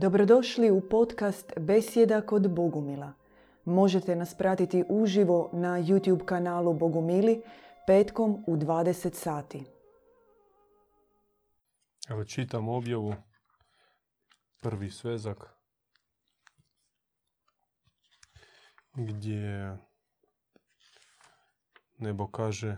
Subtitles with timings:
[0.00, 3.12] Dobrodošli u podcast Besjeda kod Bogumila.
[3.64, 7.42] Možete nas pratiti uživo na YouTube kanalu Bogumili
[7.86, 9.64] petkom u 20 sati.
[12.08, 13.14] Evo čitam objavu,
[14.62, 15.56] prvi svezak,
[18.94, 19.76] gdje
[21.98, 22.76] nebo kaže,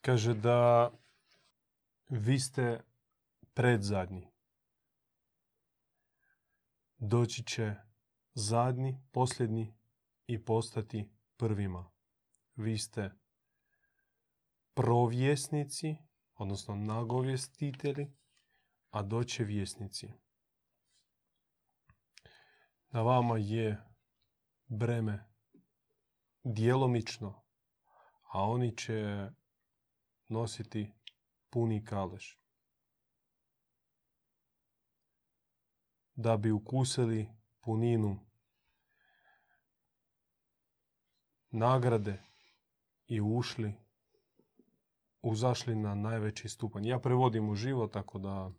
[0.00, 0.90] kaže da
[2.08, 2.80] vi ste
[3.54, 4.29] predzadnji.
[7.02, 7.74] Doći će
[8.34, 9.74] zadnji, posljednji
[10.26, 11.90] i postati prvima.
[12.54, 13.10] Vi ste
[14.74, 15.96] provjesnici,
[16.34, 18.12] odnosno nagovjestitelji,
[18.90, 20.12] a doće vjesnici.
[22.90, 23.84] Na vama je
[24.66, 25.24] breme
[26.44, 27.42] djelomično,
[28.32, 29.30] a oni će
[30.28, 30.92] nositi
[31.50, 32.39] puni kaleš.
[36.22, 37.28] Da bi ukusili
[37.60, 38.18] puninu
[41.50, 42.22] nagrade
[43.06, 43.74] i ušli,
[45.22, 46.86] uzašli na najveći stupanj.
[46.86, 48.50] Ja prevodim u život, tako da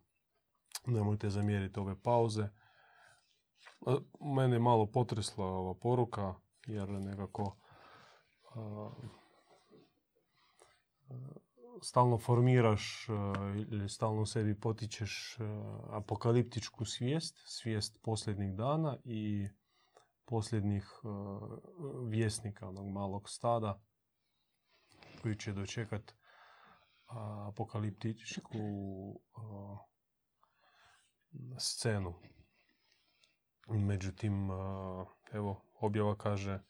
[0.86, 2.48] nemojte zamjeriti ove pauze.
[4.36, 6.34] Mene je malo potresla ova poruka,
[6.66, 7.56] jer nekako
[11.82, 13.06] stalno formiraš
[13.70, 15.38] ili stalno u sebi potičeš
[15.90, 19.48] apokaliptičku svijest, svijest posljednjih dana i
[20.24, 20.88] posljednjih
[22.08, 23.82] vjesnika onog malog stada
[25.22, 26.14] koji će dočekat
[27.48, 28.58] apokaliptičku
[31.58, 32.14] scenu.
[33.68, 34.48] Međutim,
[35.32, 36.62] evo, objava kaže,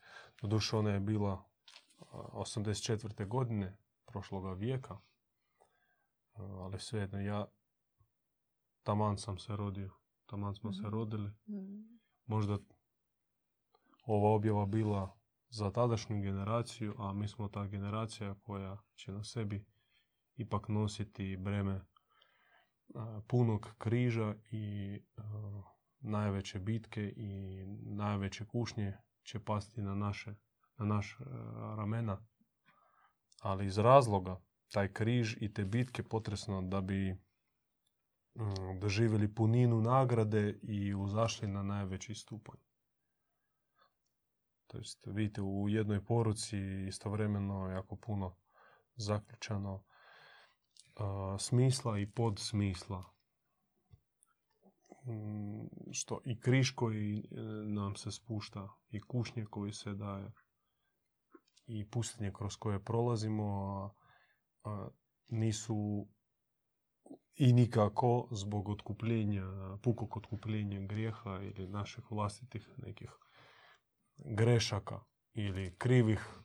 [0.42, 1.44] doduše ona je bila
[2.12, 3.28] 84.
[3.28, 3.81] godine
[4.12, 4.98] prošloga vijeka,
[6.34, 7.46] ali svejedno, ja
[8.82, 9.90] taman sam se rodio,
[10.26, 11.30] taman smo se rodili.
[12.26, 12.58] Možda
[14.06, 19.64] ova objava bila za tadašnju generaciju, a mi smo ta generacija koja će na sebi
[20.36, 21.80] ipak nositi breme
[23.28, 24.98] punog križa i
[26.00, 30.34] najveće bitke i najveće kušnje će pasti na naše
[30.76, 31.18] na naš
[31.76, 32.26] ramena.
[33.42, 34.40] Ali iz razloga
[34.72, 37.18] taj križ i te bitke potresno da bi
[38.80, 42.60] doživjeli puninu nagrade i uzašli na najveći stupanj.
[44.66, 46.58] To jest, vidite, u jednoj poruci
[46.88, 48.36] istovremeno jako puno
[48.96, 49.84] zaključano
[51.38, 53.04] smisla i podsmisla.
[55.92, 60.32] Što i križ koji e, nam se spušta i kušnje koji se daje
[61.78, 63.90] i pustinje kroz koje prolazimo
[65.28, 66.06] nisu
[67.34, 69.44] i nikako zbog otkupljenja,
[69.82, 73.10] pukog otkupljenja grijeha ili naših vlastitih nekih
[74.16, 75.00] grešaka
[75.34, 76.42] ili krivih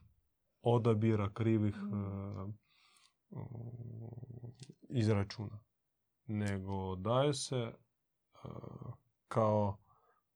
[0.61, 2.53] odabira, krivih mm.
[4.89, 5.59] izračuna.
[6.27, 7.73] Nego daje se
[9.27, 9.77] kao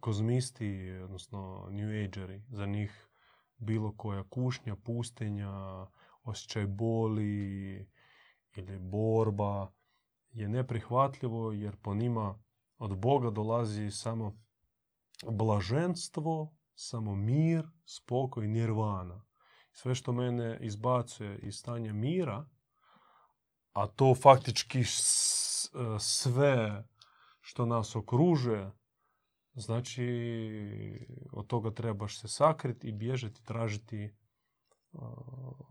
[0.00, 2.42] kozmisti, odnosno New Ageri.
[2.48, 3.08] Za njih
[3.56, 5.50] bilo koja kušnja, pustinja,
[6.22, 7.88] osjećaj boli
[8.56, 9.72] ili borba
[10.30, 12.38] je neprihvatljivo jer po njima
[12.78, 14.38] od Boga dolazi samo
[15.30, 19.24] blaženstvo, samo mir, spokoj, nirvana.
[19.72, 22.46] Sve što mene izbacuje iz stanja mira,
[23.72, 24.84] a to faktički
[26.00, 26.84] sve
[27.40, 28.70] što nas okružuje,
[29.54, 30.06] znači
[31.32, 34.16] od toga trebaš se sakriti i bježati, tražiti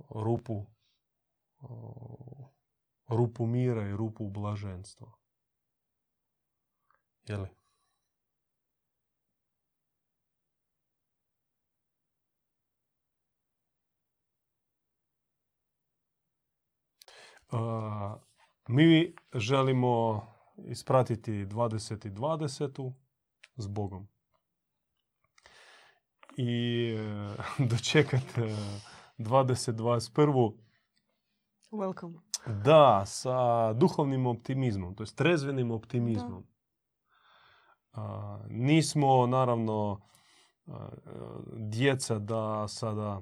[0.10, 0.66] rupu,
[3.08, 5.12] rupu mira i rupu blaženstva.
[7.28, 7.50] Je li?
[18.68, 20.26] Mi želimo
[20.58, 22.94] ispratiti 2020.
[23.58, 24.08] s Bogom.
[26.38, 26.96] I
[27.60, 28.42] e, dočekati
[29.18, 30.54] 2021.
[31.72, 32.20] Welcome.
[32.64, 36.48] Da, sa duhovnim optimizmom, to je trezvenim optimizmom.
[38.50, 40.02] nismo, naravno,
[41.54, 43.22] djeca da sada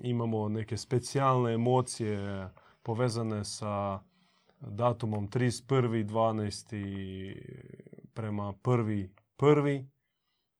[0.00, 2.48] imamo neke specijalne emocije
[2.82, 4.00] povezane sa
[4.60, 8.10] datumom 31.12.
[8.14, 9.86] prema 1.1.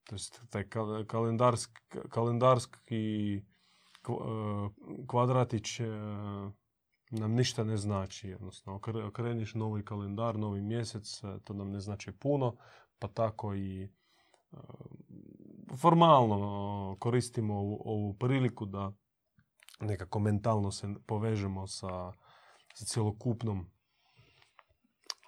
[0.05, 0.69] To jest taj
[1.06, 3.41] kalendarski, kalendarski e,
[5.06, 5.87] kvadratić e,
[7.11, 8.29] nam ništa ne znači.
[8.29, 8.81] Jednostavno,
[9.12, 12.56] kreniš novi kalendar, novi mjesec, e, to nam ne znači puno,
[12.99, 13.88] pa tako i
[15.76, 17.55] formalno koristimo
[17.85, 18.93] ovu priliku da
[19.81, 22.12] nekako mentalno se povežemo sa,
[22.75, 23.00] sa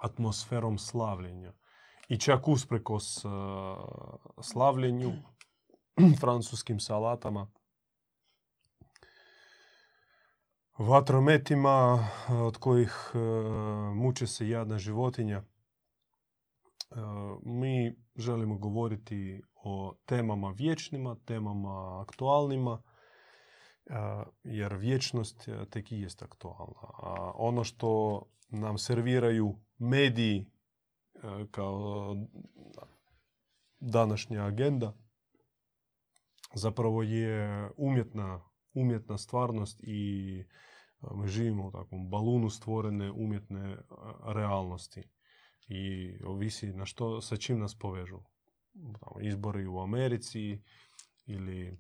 [0.03, 1.53] atmosferom slavljenja.
[2.09, 3.31] I čak usprekos uh,
[4.41, 5.13] slavljenju,
[6.21, 7.47] francuskim salatama,
[10.79, 13.21] vatrometima od kojih uh,
[13.97, 15.43] muče se jadna životinja,
[17.43, 22.83] mi želimo govoriti o temama vječnima, temama aktualnima,
[24.45, 26.89] jer vječnost tek i jest aktualna.
[26.99, 30.47] A ono što nam serviraju mediji
[31.51, 32.17] kao
[33.81, 34.93] današnja agenda
[36.55, 38.41] zapravo je umjetna,
[38.75, 40.45] umjetna stvarnost i
[41.15, 43.77] mi živimo u takvom balunu stvorene umjetne
[44.27, 45.03] realnosti.
[45.69, 48.19] I ovisi na što, sa čim nas povežu.
[49.21, 50.63] Izbori u Americi
[51.27, 51.79] ili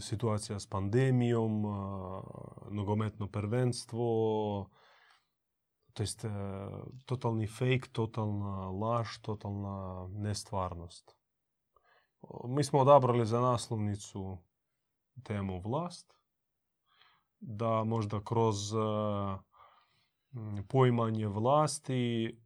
[0.00, 1.62] situacija s pandemijom,
[2.70, 4.06] nogometno prvenstvo,
[5.92, 6.24] to jest
[7.04, 11.16] totalni fake, totalna laž, totalna nestvarnost.
[12.44, 14.38] Mi smo odabrali za naslovnicu
[15.22, 16.14] temu vlast,
[17.40, 18.56] da možda kroz
[20.68, 22.36] poimanje vlasti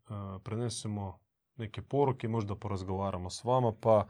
[0.44, 1.18] prenesemo
[1.56, 4.06] neke poruke, možda porazgovaramo s vama, pa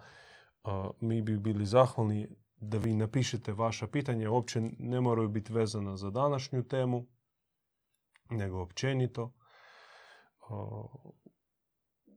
[1.01, 2.29] mi bi bili zahvalni
[2.61, 4.31] da vi napišete vaša pitanja.
[4.31, 7.07] Uopće ne moraju biti vezana za današnju temu,
[8.31, 9.33] nego općenito.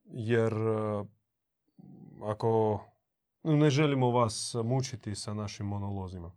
[0.06, 0.54] Jer
[2.24, 2.80] ako
[3.44, 6.32] ne želimo vas mučiti sa našim monolozima.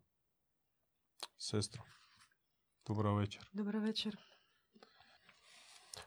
[1.37, 1.83] Sestro,
[2.87, 3.49] dobro večer.
[3.53, 4.17] Dobro večer.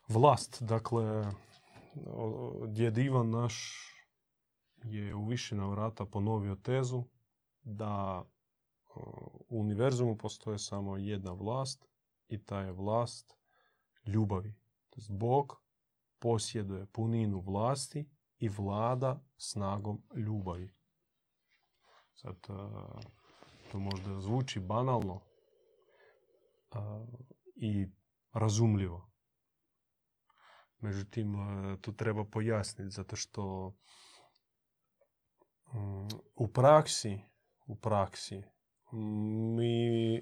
[0.07, 1.31] Vlast, dakle,
[2.67, 3.87] djed Ivan naš
[4.83, 7.03] je u više navrata ponovio tezu
[7.67, 8.23] da
[9.49, 11.85] u univerzumu postoje samo jedna vlast
[12.27, 13.37] i ta je vlast
[14.05, 14.55] ljubavi.
[15.09, 15.61] Bog
[16.19, 18.09] posjeduje puninu vlasti
[18.39, 20.73] i vlada snagom ljubavi.
[22.13, 22.35] Sad,
[23.71, 25.21] to možda zvuči banalno
[27.55, 27.87] i
[28.33, 29.09] razumljivo.
[30.79, 31.35] Međutim,
[31.81, 33.73] to treba pojasniti zato što
[35.73, 37.26] mm, u praksi
[37.67, 38.43] u praksi.
[39.55, 40.21] Mi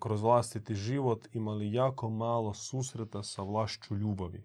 [0.00, 4.44] kroz vlastiti život imali jako malo susreta sa vlašću ljubavi.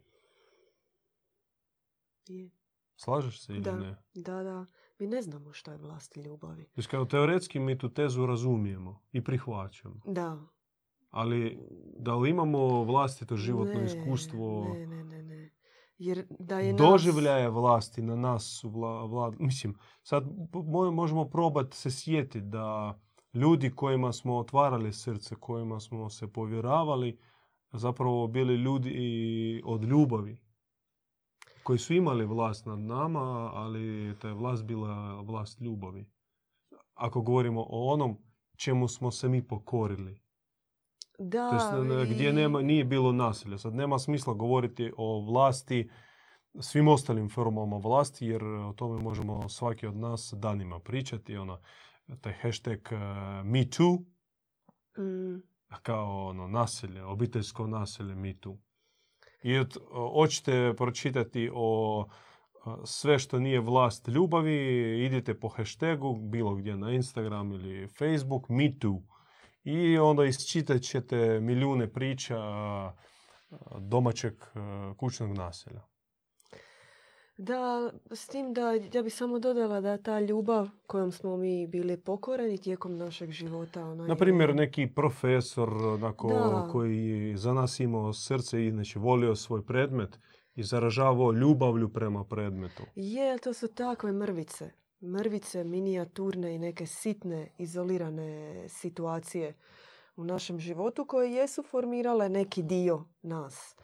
[2.28, 2.50] Je.
[2.96, 3.96] Slažeš se ili da, ne?
[4.14, 4.66] Da, da.
[5.00, 6.66] Mi ne znamo što je vlast ljubavi.
[6.74, 10.02] Znači, kao teoretski mi tu tezu razumijemo i prihvaćamo.
[10.06, 10.40] Da.
[11.10, 11.60] Ali
[12.00, 14.74] da li imamo vlastito životno ne, iskustvo?
[14.74, 15.52] Ne, ne, ne, ne.
[15.98, 20.24] Jer da je doživljaje vlasti na nas su vla, Mislim, sad
[20.92, 23.00] možemo probati se sjetiti da
[23.34, 27.20] ljudi kojima smo otvarali srce, kojima smo se povjeravali,
[27.74, 30.38] zapravo bili ljudi od ljubavi.
[31.64, 36.06] Koji su imali vlast nad nama, ali ta je vlast bila vlast ljubavi.
[36.94, 38.18] Ako govorimo o onom
[38.56, 40.25] čemu smo se mi pokorili.
[41.20, 43.58] Da, to gdje nema, nije bilo nasilja.
[43.58, 45.90] Sad nema smisla govoriti o vlasti,
[46.60, 51.38] svim ostalim formama vlasti, jer o tome možemo svaki od nas danima pričati.
[51.38, 51.60] Ona,
[52.22, 53.00] taj hashtag uh,
[53.46, 53.94] MeToo,
[54.98, 55.42] mm.
[55.82, 58.58] kao ono, nasilje, obiteljsko nasilje MeToo.
[59.44, 59.78] I od,
[60.14, 62.06] hoćete pročitati o
[62.84, 64.56] sve što nije vlast ljubavi,
[65.06, 69.15] idite po hashtagu, bilo gdje na Instagram ili Facebook, MeToo
[69.66, 72.38] i onda isčitat ćete milijune priča
[73.80, 74.34] domaćeg
[74.98, 75.82] kućnog naselja.
[77.38, 81.98] Da, s tim da ja bih samo dodala da ta ljubav kojom smo mi bili
[81.98, 83.86] pokoreni tijekom našeg života.
[83.86, 86.70] Ona Na primjer, neki profesor onako, Da.
[86.72, 90.20] koji za nas imao srce i znači, volio svoj predmet
[90.56, 92.84] i zaražavao ljubavlju prema predmetu.
[92.96, 94.72] Je, to su takve mrvice.
[95.06, 99.54] Mrvice, minijaturne i neke sitne, izolirane situacije
[100.16, 103.76] u našem životu koje jesu formirale neki dio nas.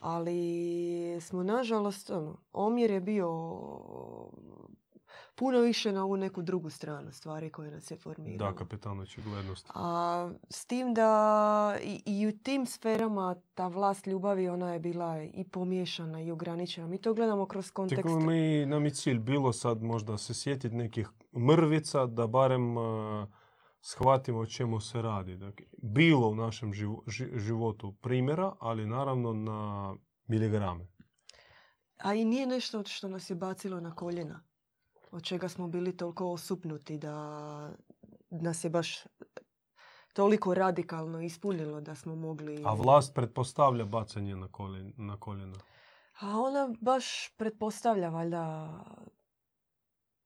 [0.00, 3.28] Ali smo, nažalost, ono, omjer je bio
[5.34, 8.50] puno više na ovu neku drugu stranu stvari koje nas je formiralo.
[8.50, 9.70] Da, kapitan očiglednost.
[9.74, 15.22] A s tim da i, i u tim sferama ta vlast ljubavi ona je bila
[15.22, 16.86] i pomiješana i ograničena.
[16.86, 18.02] Mi to gledamo kroz kontekst.
[18.04, 21.08] Tako mi nam je cilj bilo sad možda se sjetiti nekih
[21.48, 23.28] mrvica da barem uh,
[23.80, 25.36] shvatimo o čemu se radi.
[25.36, 29.94] Dakle, bilo u našem živo- ži- životu primjera, ali naravno na
[30.26, 30.86] miligrame.
[31.98, 34.42] A i nije nešto što nas je bacilo na koljena.
[35.10, 37.70] Od čega smo bili toliko osupnuti da
[38.30, 38.98] nas je baš
[40.12, 42.62] toliko radikalno ispunilo da smo mogli...
[42.64, 45.58] A vlast pretpostavlja bacanje na, koljen, na koljena.
[46.20, 48.70] A ona baš pretpostavlja valjda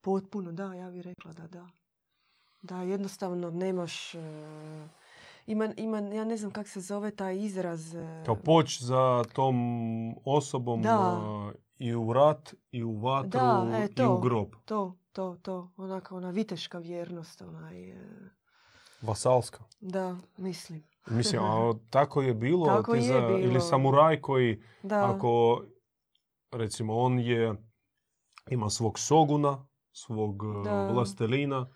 [0.01, 1.67] potpuno, da, ja bih rekla da da.
[2.61, 4.15] Da jednostavno nemaš...
[4.15, 4.87] e,
[5.47, 7.95] Ima, ima, ja ne znam kak se zove taj izraz.
[7.95, 9.55] e, Kao poć za tom
[10.25, 10.99] osobom Da.
[10.99, 14.17] uh, i u rat, i u vatru, Da, e, i u to.
[14.17, 14.47] grob.
[14.65, 15.71] To, to, to.
[15.77, 17.41] Onaka ona viteška vjernost.
[17.41, 18.29] Onaj, e,
[19.01, 19.63] Vasalska.
[19.79, 20.83] da, mislim.
[21.07, 23.59] Mislim, a tako je bilo, Tako ti je za, ili bilo.
[23.59, 25.61] samuraj koji Da, ako
[26.51, 27.55] recimo on je
[28.47, 30.87] ima svog soguna, svog uh, Da.
[30.87, 31.67] vlastelina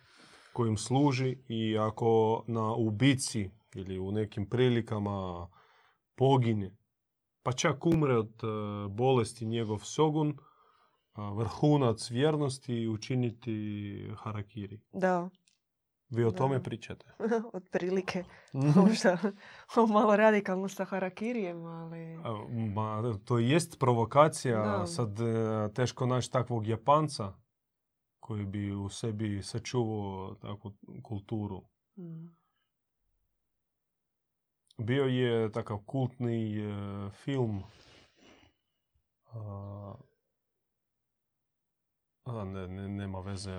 [0.53, 5.47] kojim služi i ako na ubici ili u nekim prilikama
[6.15, 6.77] pogine,
[7.43, 14.81] pa čak umre od uh, bolesti njegov sogun, uh, vrhunac vjernosti učiniti harakiri.
[14.93, 15.29] da.
[16.11, 16.37] Vi o Da.
[16.37, 17.05] tome pričate.
[17.53, 18.23] Otprilike.
[18.53, 19.17] Možda
[19.93, 22.17] malo radikalno sa harakirijem, ali...
[22.75, 24.63] Ma, to jest provokacija.
[24.63, 24.87] Da.
[24.87, 27.33] Sad e, teško naći takvog Japanca
[28.19, 31.61] koji bi u sebi sačuvao takvu kulturu.
[31.97, 32.38] Mm.
[34.79, 37.63] Bio je takav kultni e, film
[39.33, 39.93] a,
[42.23, 43.51] a, ne, ne, nema veze.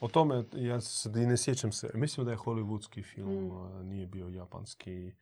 [0.00, 1.90] O tome ja se i ne sjećam se.
[1.94, 3.50] Mislim da je hollywoodski film, Mm.
[3.52, 5.12] a, nije bio japanski.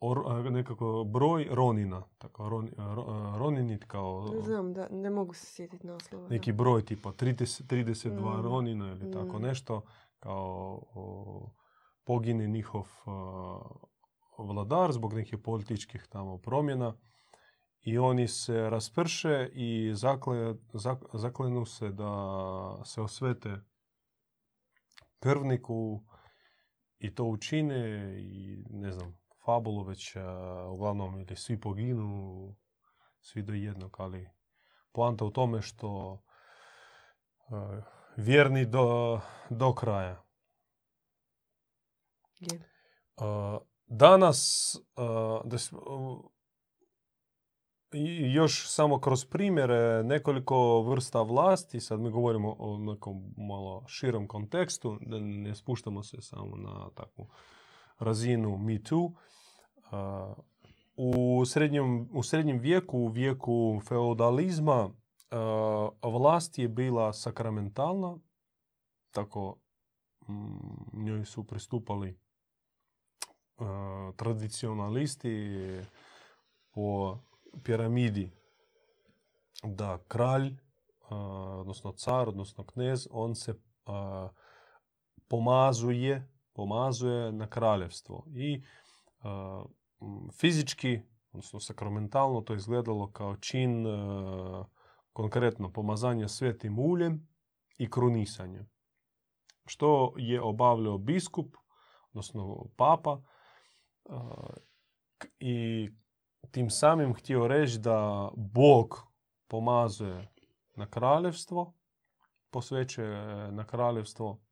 [0.00, 2.02] Or- a, nekako broj Ronina.
[2.18, 6.22] Tako, Ron, Ro- a, Roninit kao Ne znam, da, ne mogu se sjetiti naslova.
[6.22, 6.28] da.
[6.28, 8.42] neki broj tipa 30, 32 Mm.
[8.42, 9.42] Ronina ili tako Mm.
[9.42, 9.82] nešto.
[10.18, 10.44] Kao
[10.94, 11.50] o,
[12.04, 13.60] pogine njihov a,
[14.38, 16.94] vladar zbog nekih političkih tamo promjena.
[17.82, 20.36] I oni se rasprše i zakle,
[20.72, 22.10] zak- zaklenu se da
[22.84, 23.60] se osvete
[25.18, 26.00] krvniku
[26.98, 27.78] i to učine
[28.20, 30.22] i ne znam, fabulu već a,
[30.70, 32.54] uglavnom ili svi poginu,
[33.20, 34.30] svi do jednog, ali
[34.92, 36.22] poanta u tome što
[37.48, 37.80] a,
[38.16, 40.22] vjerni do, do kraja.
[42.40, 42.60] Je.
[43.16, 45.56] A, danas a, da
[47.92, 54.28] i još samo kroz primjere nekoliko vrsta vlasti, sad mi govorimo o nekom malo širom
[54.28, 57.28] kontekstu, da ne spuštamo se samo na takvu
[57.98, 59.10] razinu Me Too.
[60.96, 64.90] U srednjem, u srednjem vijeku, u vijeku feudalizma,
[65.30, 68.18] a, vlast je bila sakramentalna,
[69.10, 69.56] tako
[70.28, 72.18] mm, njoj su pristupali
[73.58, 75.56] a, tradicionalisti
[76.70, 77.18] po
[77.62, 78.30] piramidi
[79.62, 80.56] da kralj,
[81.60, 83.54] odnosno car, odnosno knez, on se
[85.28, 88.24] pomazuje, pomazuje na kraljevstvo.
[88.34, 88.62] I
[90.40, 91.00] fizički,
[91.32, 93.86] odnosno sakramentalno, to izgledalo kao čin
[95.12, 97.28] konkretno pomazanja svetim uljem
[97.78, 98.64] i krunisanja.
[99.66, 101.56] Što je obavljao biskup,
[102.08, 103.20] odnosno papa,
[105.38, 105.90] i
[106.50, 109.06] tim samim htio reći da Bog
[109.48, 110.28] pomazuje
[110.74, 111.74] na kraljevstvo,
[112.50, 114.45] posvećuje na kraljevstvo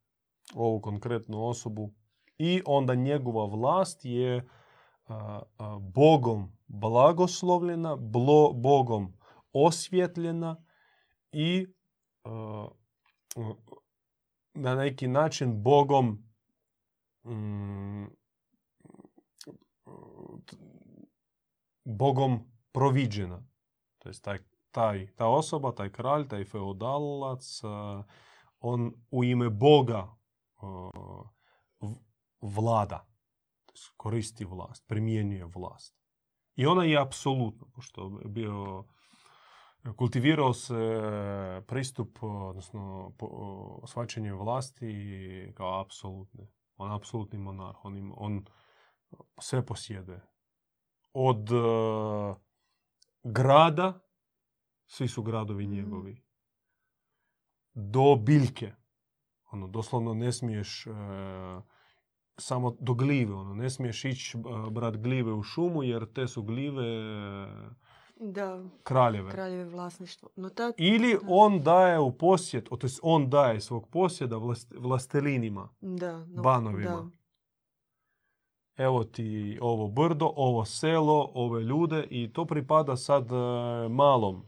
[0.55, 1.91] ovu konkretnu osobu
[2.39, 4.49] i onda njegova vlast je
[5.07, 9.17] a, a, Bogom blagoslovljena, blo, Bogom
[9.53, 10.65] osvjetljena
[11.33, 11.67] i
[12.25, 12.67] a,
[13.37, 13.53] a,
[14.55, 16.29] na neki način Bogom
[17.25, 18.05] mm,
[21.85, 22.41] Bogom
[22.73, 23.47] proviđena.
[23.99, 24.39] To jest taj,
[24.71, 28.03] taj, ta osoba, taj kralj, taj feudalac, a,
[28.61, 30.15] on u ime Boga
[32.41, 33.07] vlada.
[33.67, 35.97] To jest koristi vlast, primjenjuje vlast.
[36.57, 38.85] I ona je apsolutno, pošto je bio
[39.97, 40.75] kultivirao se
[41.67, 43.13] pristup, odnosno
[43.87, 44.93] shvaćanje vlasti
[45.57, 46.49] kao apsolutne.
[46.77, 47.85] On je apsolutni monarh.
[47.85, 48.45] On, ima- on
[49.39, 50.21] sve posjeduje.
[51.13, 52.35] Od e,
[53.23, 54.01] grada,
[54.87, 55.75] svi su gradovi Mhm.
[55.75, 56.23] njegovi,
[57.75, 58.73] do biljke.
[59.55, 60.91] Ono, doslovno ne smiješ e,
[62.37, 63.35] samo do gljive.
[63.35, 67.47] Ono, ne smiješ ići e, brat gljive u šumu jer te su gljive e,
[68.17, 69.31] Da, kraljeve.
[69.31, 70.29] kraljeve vlasništvo.
[70.37, 71.19] No ta, Ili Da.
[71.29, 76.91] on daje u posjed, to jest on daje svog posjeda vlast, vlastelinima, da, no, banovima.
[76.91, 77.05] da.
[78.77, 83.35] Evo ti ovo brdo, ovo selo, ove ljude i to pripada sad e,
[83.89, 84.43] malom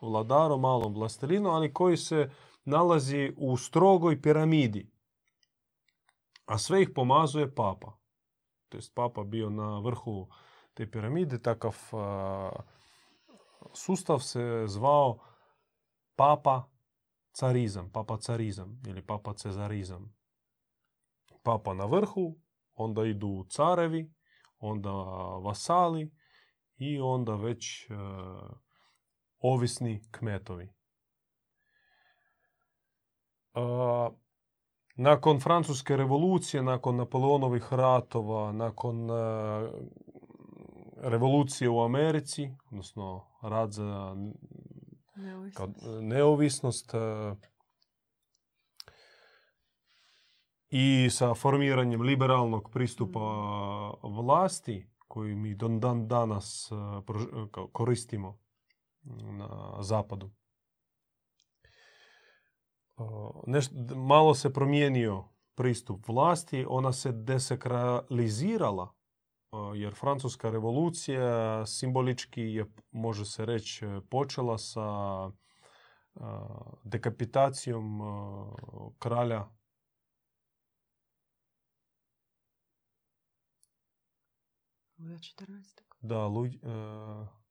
[0.00, 2.30] vladaru, malom vlastelinu, ali koji se
[2.68, 4.90] nalazi u strogoj piramidi.
[6.46, 7.98] A sve ih pomazuje papa.
[8.68, 10.28] To jest papa bio na vrhu
[10.74, 11.76] te piramide, takav
[13.74, 15.18] sustav se zvao
[16.16, 16.70] papa
[17.32, 20.14] carizam, papa carizam ili papa cezarizam.
[21.42, 22.36] Papa na vrhu,
[22.74, 24.14] onda idu carevi,
[24.58, 24.90] onda
[25.42, 26.14] vasali
[26.76, 27.94] i onda već e,
[29.38, 30.77] ovisni kmetovi.
[35.00, 39.14] Nakon Francuske revolucije, nakon Napoleonovih ratova, nakon e,
[40.96, 44.16] revolucije u Americi, odnosno rad za
[45.16, 45.84] Neovisnost.
[46.00, 46.98] neovisnost e,
[50.70, 53.20] i sa formiranjem liberalnog pristupa
[54.02, 56.74] vlasti koji mi dan danas e,
[57.72, 58.38] koristimo
[59.38, 60.30] na zapadu.
[63.46, 68.94] Neš- malo se promijenio pristup vlasti, ona se desakralizirala
[69.52, 74.82] e, jer francuska revolucija simbolički je, može se reći, počela sa
[76.84, 78.00] dekapitacijom
[78.98, 79.48] kralja
[84.98, 85.80] Luja 14.
[86.00, 86.58] da, Luj, e,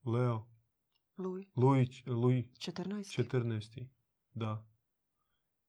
[0.05, 0.45] Leo,
[1.17, 3.23] Luj Luj, Luj 14.
[3.23, 3.85] 14.
[4.33, 4.65] Da.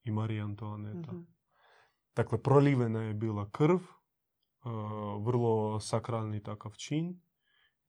[0.08, 1.12] I Marija Antoaneta.
[1.12, 1.22] Mhm.
[2.16, 3.80] Dakle, prolivena je bila krv, e,
[5.20, 7.20] vrlo sakralni takav čin.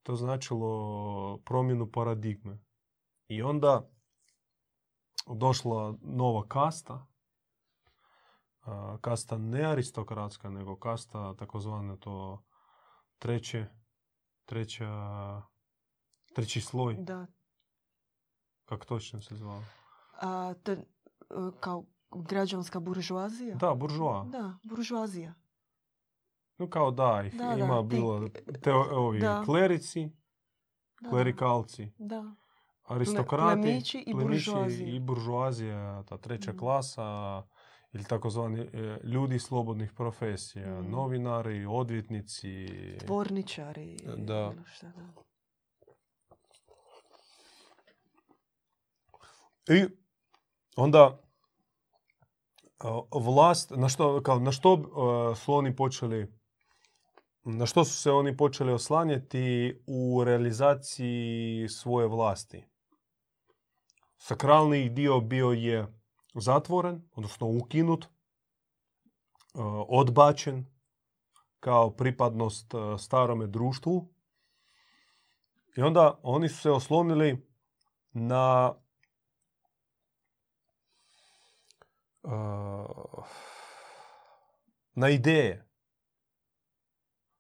[0.04, 2.60] To značilo promjenu paradigme.
[3.28, 3.90] I onda
[5.36, 7.08] došla nova kasta,
[8.62, 12.44] a, kasta ne aristokratska, nego kasta takozvane to
[13.20, 13.66] treće,
[14.46, 15.42] treća,
[16.36, 17.28] treći sloj, Da.
[18.66, 19.62] kako točno se zvao?
[20.22, 20.82] A, to, e,
[21.60, 23.56] kao građanska buržuazija?
[23.56, 24.24] Da, buržoa.
[24.26, 25.34] Da, buržuazija.
[26.58, 28.30] No kao da, ih Da, ima da, bilo
[28.64, 29.42] te, ovi da.
[29.46, 30.10] klerici,
[31.02, 32.36] Da, klerikalci, Da.
[32.84, 34.04] aristokrati, plemići
[34.88, 36.60] i buržoazija, ta treća Mhm.
[36.60, 37.44] klasa
[37.92, 38.68] ili takozvani e,
[39.04, 40.92] ljudi slobodnih profesija, Mhm.
[40.92, 42.68] novinari, odvjetnici.
[43.00, 43.98] Tvorničari.
[44.18, 44.50] Da.
[44.54, 45.14] bilo šta, da.
[49.70, 49.86] I
[50.76, 51.20] onda
[53.12, 56.34] vlast, na što, kao, na što a, su oni počeli,
[57.44, 62.66] na što su se oni počeli oslanjati u realizaciji svoje vlasti?
[64.18, 65.88] Sakralni dio bio je
[66.34, 70.66] zatvoren, odnosno ukinut, a, odbačen
[71.60, 74.14] kao pripadnost starome društvu.
[75.78, 77.48] I onda oni su se oslonili
[78.14, 78.80] na uh,
[84.94, 85.66] na ideje.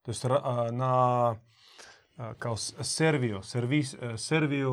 [0.02, 0.25] To jest
[0.71, 1.36] na
[2.39, 4.71] kao servio, servis, servio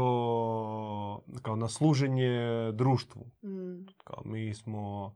[1.43, 3.31] kao na služenje društvu.
[3.45, 3.87] Mm.
[4.05, 5.15] Kao mi smo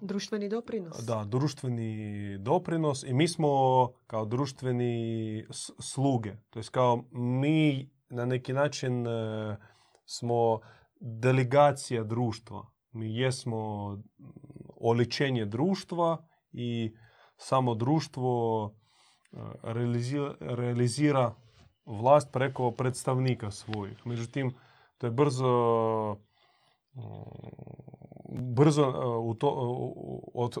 [0.00, 1.04] Društveni doprinos.
[1.06, 3.48] da, društveni doprinos i mi smo
[4.06, 5.46] kao društveni
[5.80, 6.36] sluge.
[6.50, 9.06] To jest kao mi na neki način
[10.06, 10.60] smo
[11.00, 12.75] delegacija društva.
[12.96, 14.02] Mi jesmo mm,
[14.80, 16.94] oličenje društva i
[17.36, 18.30] samo društvo
[19.32, 21.34] e, realizi- realizira
[21.86, 24.06] vlast preko predstavnika svojih.
[24.06, 24.54] Međutim,
[24.98, 26.16] to je brzo
[26.94, 27.00] mm,
[28.28, 29.48] brzo e, u, to,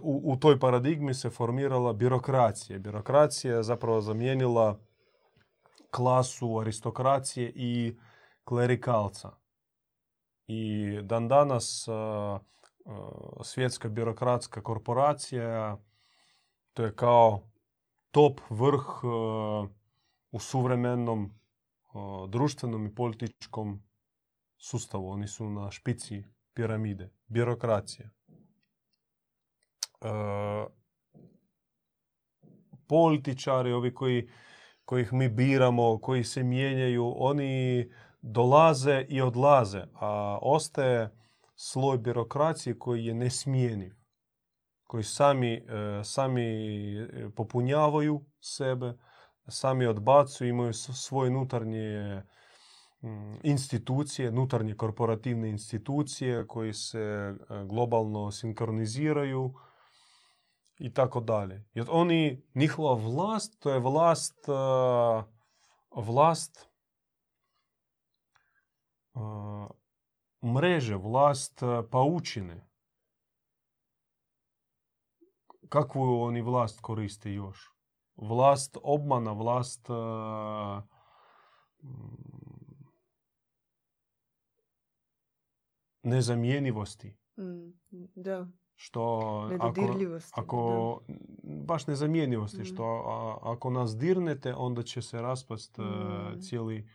[0.02, 2.78] u, u toj paradigmi se formirala birokracija.
[2.78, 4.78] Birokracija je zapravo zamijenila
[5.90, 7.96] klasu aristokracije i
[8.44, 9.30] klerikalca.
[10.46, 11.88] I dan danas
[13.42, 15.78] svjetska birokratska korporacija
[16.72, 17.42] to je kao
[18.10, 19.04] top vrh
[20.30, 21.38] u suvremenom
[22.28, 23.82] društvenom i političkom
[24.58, 25.08] sustavu.
[25.08, 28.10] Oni su na špici piramide, birokracije.
[32.88, 34.30] Političari, ovi koji,
[34.84, 37.90] kojih mi biramo, koji se mijenjaju, oni
[38.26, 41.10] dolaze i odlaze, a ostaje
[41.54, 43.94] sloj birokracije koji je nesmijeniv,
[44.86, 46.46] koji sami, e, sami
[47.36, 48.92] popunjavaju sebe,
[49.48, 52.22] sami odbacuju, imaju svoje unutarnje
[53.02, 57.34] mm, institucije, unutarnje korporativne institucije koji se e,
[57.64, 59.54] globalno sinkroniziraju
[60.78, 61.64] i tako dalje.
[61.74, 64.52] Jer oni, njihova vlast, to je vlast, e,
[65.96, 66.75] vlast
[70.42, 72.66] mreže, vlast paučine.
[75.68, 77.72] Kakvu oni vlast koriste još?
[78.16, 79.88] Vlast obmana, vlast
[86.06, 87.16] nezamjenivosti.
[87.38, 87.72] Mm,
[88.14, 88.48] da.
[88.74, 89.02] Što
[89.60, 89.80] ako,
[90.32, 91.00] ako
[91.42, 93.48] baš nezamjenivosti, što mm.
[93.48, 96.40] ako nas dirnete, onda će se raspast mm.
[96.40, 96.88] cijeli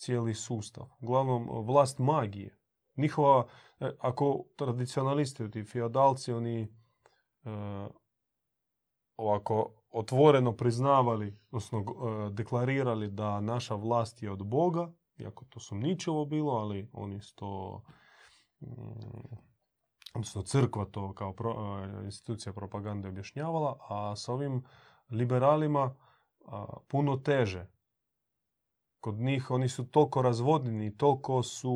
[0.00, 0.86] cijeli sustav.
[1.00, 2.58] Uglavnom, vlast magije.
[2.96, 3.46] Njihova,
[3.80, 6.68] e, ako tradicionalisti, ti feodalci, oni e,
[9.16, 11.84] ovako otvoreno priznavali, odnosno e,
[12.30, 17.82] deklarirali da naša vlast je od Boga, iako to sumničivo bilo, ali oni su to,
[18.60, 19.36] mm,
[20.14, 21.34] odnosno crkva to kao
[22.04, 24.64] institucija propagande objašnjavala, a s ovim
[25.10, 25.94] liberalima
[26.88, 27.66] puno teže
[29.00, 31.72] kod njih oni su toliko razvodnjeni, toliko su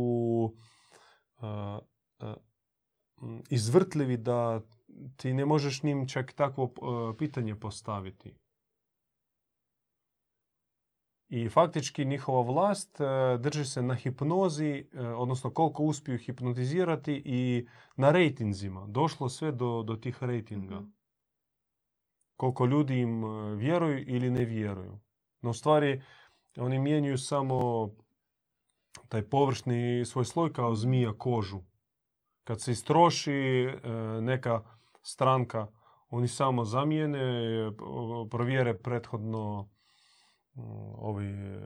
[1.36, 1.78] uh,
[2.20, 4.60] uh, izvrtljivi da
[5.16, 8.34] ti ne možeš njim čak takvo uh, pitanje postaviti.
[11.28, 12.98] I faktički njihova vlast
[13.38, 18.86] drži se na hipnozi, odnosno koliko uspiju hipnotizirati i na rejtinzima.
[18.86, 20.80] Došlo sve do, do tih rejtinga.
[20.80, 20.92] mm
[22.36, 23.24] Koliko ljudi im
[23.56, 25.00] vjeruju ili ne vjeruju.
[25.42, 26.02] No u stvari,
[26.56, 27.90] oni mijenjaju samo
[29.08, 31.60] taj površni svoj sloj kao zmija kožu.
[32.44, 33.70] Kad se istroši e,
[34.20, 34.62] neka
[35.02, 35.66] stranka,
[36.10, 37.20] oni samo zamijene,
[38.30, 39.68] provjere prethodno
[40.54, 40.62] mm,
[40.98, 41.60] ovi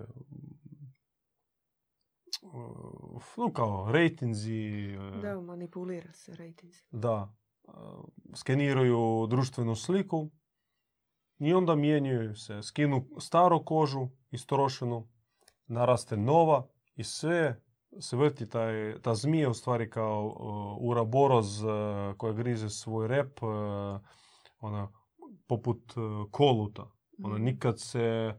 [3.36, 4.54] no kao rejtinzi.
[5.14, 6.82] E, da, manipulira se rejtinzi.
[6.90, 7.34] Da.
[7.68, 7.70] E,
[8.34, 10.30] skeniraju društvenu sliku
[11.38, 12.62] i onda mijenjaju se.
[12.62, 15.08] Skinu staru kožu, istrošenu,
[15.66, 17.62] naraste nova i sve
[18.00, 21.70] se vrti taj, ta zmija u stvari kao uh, uraboroz uh,
[22.16, 23.50] koja grize svoj rep, uh,
[24.60, 24.92] ona
[25.46, 26.90] poput uh, koluta.
[27.24, 27.44] Ona mhm.
[27.44, 28.34] nikad se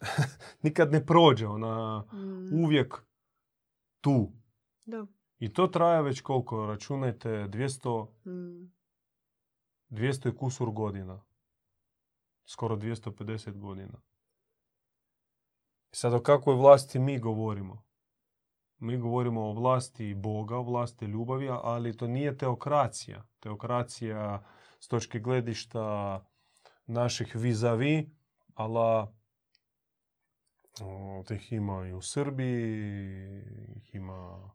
[0.62, 2.64] nikad ne prođe, ona mm.
[2.64, 2.94] uvijek
[4.00, 4.32] tu.
[4.84, 5.06] Da.
[5.38, 8.72] I to traje već koliko, računajte, 200, mm.
[9.90, 11.22] 200 i kusur godina
[12.44, 14.00] skoro 250 godina.
[15.92, 17.82] Sad o kakvoj vlasti mi govorimo?
[18.78, 23.26] Mi govorimo o vlasti Boga, o vlasti ljubavi, ali to nije teokracija.
[23.40, 24.42] Teokracija
[24.80, 26.24] s točke gledišta
[26.86, 28.10] naših vizavi,
[28.54, 29.06] ali
[31.26, 33.42] tih ima i u Srbiji,
[33.76, 34.50] ih ima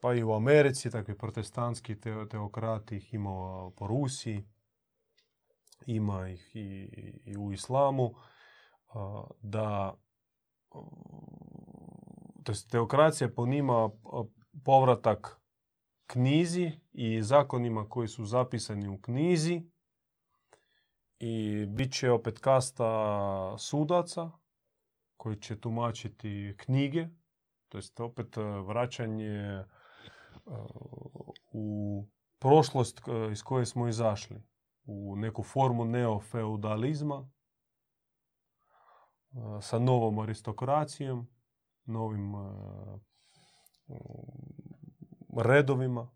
[0.00, 4.44] pa i u Americi, takvi protestantski teokrati, ih ima po Rusiji
[5.86, 6.90] ima ih i,
[7.24, 8.14] i u islamu,
[9.40, 9.94] da
[12.44, 13.90] to teokracija ponima
[14.64, 15.40] povratak
[16.06, 19.62] knjizi i zakonima koji su zapisani u knjizi
[21.18, 24.30] i bit će opet kasta sudaca
[25.16, 27.08] koji će tumačiti knjige,
[27.68, 29.64] to jest opet vraćanje
[31.52, 32.04] u
[32.38, 33.00] prošlost
[33.32, 34.42] iz koje smo izašli
[34.86, 37.28] u neku formu neofeudalizma
[39.60, 41.26] sa novom aristokracijom,
[41.84, 42.34] novim
[45.38, 46.10] redovima.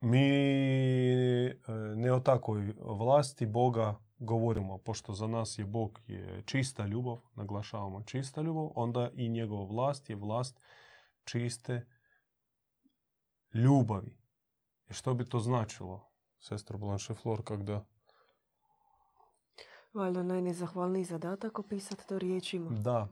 [0.00, 0.28] Mi
[1.96, 8.02] ne o takvoj vlasti Boga govorimo, pošto za nas je Bog je čista ljubav, naglašavamo
[8.02, 10.60] čista ljubav, onda i njegova vlast je vlast
[11.24, 11.86] čiste
[13.54, 14.23] ljubavi.
[14.84, 17.84] I što bi to značilo, sestra Blanche Flor, kada...
[19.92, 22.70] Valjda najnezahvalniji zadatak opisati to riječima.
[22.72, 23.08] Da.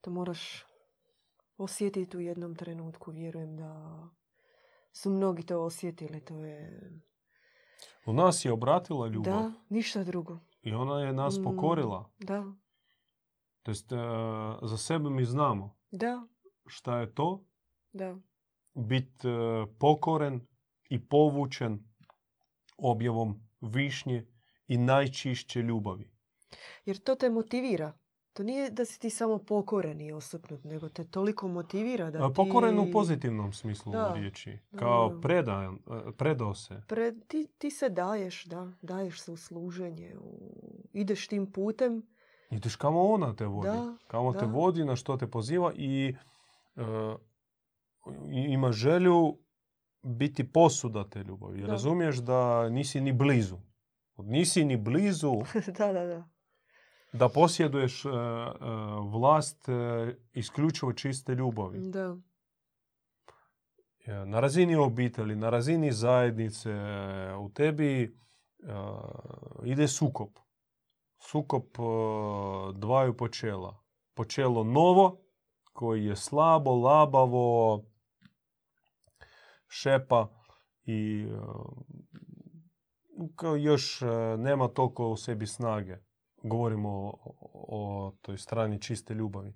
[0.00, 0.64] To moraš
[1.58, 3.10] osjetiti u jednom trenutku.
[3.10, 4.00] Vjerujem da
[4.92, 6.20] su mnogi to osjetili.
[6.20, 6.90] To je...
[8.06, 10.38] U nas je obratila ljubav Da, ništa drugo.
[10.62, 11.44] i ona je nas Mm.
[11.44, 12.10] pokorila.
[12.18, 12.44] Da,
[13.62, 13.92] To jest,
[14.62, 16.26] za sebe mi znamo da,
[16.66, 17.44] šta je to
[17.92, 18.16] da.
[18.74, 19.28] biti
[19.78, 20.46] pokoren
[20.88, 21.84] i povučen
[22.78, 24.26] objavom višnje
[24.68, 26.10] i najčišće ljubavi.
[26.84, 27.92] Jer to te motivira.
[28.32, 32.28] To nije da si ti samo pokoren i osupnut, nego te toliko motivira da A
[32.28, 32.34] ti...
[32.34, 34.12] Pokoren u pozitivnom smislu Da.
[34.12, 34.58] riječi.
[34.72, 35.20] Kao da.
[35.20, 35.78] predan, e,
[36.12, 36.82] predao se.
[36.88, 40.52] Pre, ti, ti se daješ, da, daješ se u služenje, u,
[40.92, 42.02] ideš tim putem.
[42.50, 43.68] Ideš kamo ona te vodi.
[43.68, 46.14] Da, kamo te vodi, na što te poziva i
[46.76, 46.82] e,
[48.26, 49.38] i- ima želju
[50.06, 51.60] biti posuda te ljubavi.
[51.60, 51.66] Da.
[51.66, 53.56] Razumiješ da nisi ni blizu.
[54.16, 55.32] Nisi ni blizu
[55.78, 56.28] da, da, da.
[57.12, 58.08] da posjeduješ e,
[59.12, 59.72] vlast e,
[60.32, 61.90] isključivo čiste ljubavi.
[61.90, 62.16] Da,
[64.24, 66.70] Na razini obitelji, na razini zajednice,
[67.40, 68.18] u tebi
[69.64, 70.38] ide sukop.
[71.18, 71.76] Sukop
[72.74, 73.82] dvaju počela.
[74.14, 75.20] Počelo novo,
[75.72, 77.84] koji je slabo, labavo,
[79.68, 80.28] šepa
[80.84, 81.28] i
[83.42, 84.06] e, još e,
[84.38, 85.96] nema toliko u sebi snage.
[86.42, 87.14] Govorimo
[87.52, 89.54] o, toj strani čiste ljubavi.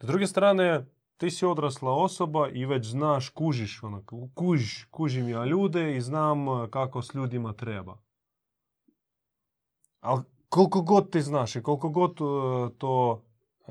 [0.00, 4.04] S druge strane, ti si odrasla osoba i već znaš, kužiš, ono,
[4.34, 7.98] kužiš, kužim ja ljude i znam e, kako s ljudima treba.
[10.00, 12.16] Ali koliko god ti znaš i koliko god
[12.78, 13.22] to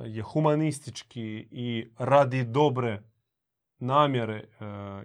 [0.04, 3.04] je humanistički i radi dobre
[3.86, 4.48] namjere e,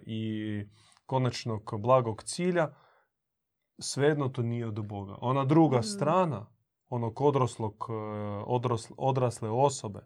[0.02, 0.64] i
[1.06, 2.74] konačnog blagog cilja,
[3.78, 5.18] svejedno to nije od Boga.
[5.20, 5.82] Ona druga Mhm.
[5.84, 6.46] strana,
[6.88, 7.92] onog odraslog, e,
[8.46, 10.04] odras- odrasle osobe, e,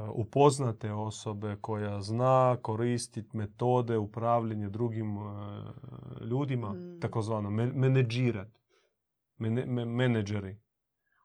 [0.00, 5.16] upoznate osobe koja zna koristiti metode upravljanja drugim
[6.22, 7.00] ljudima, Mm.
[7.00, 8.48] takozvano me- menedžirat,
[9.36, 10.60] mene, me- menedžeri.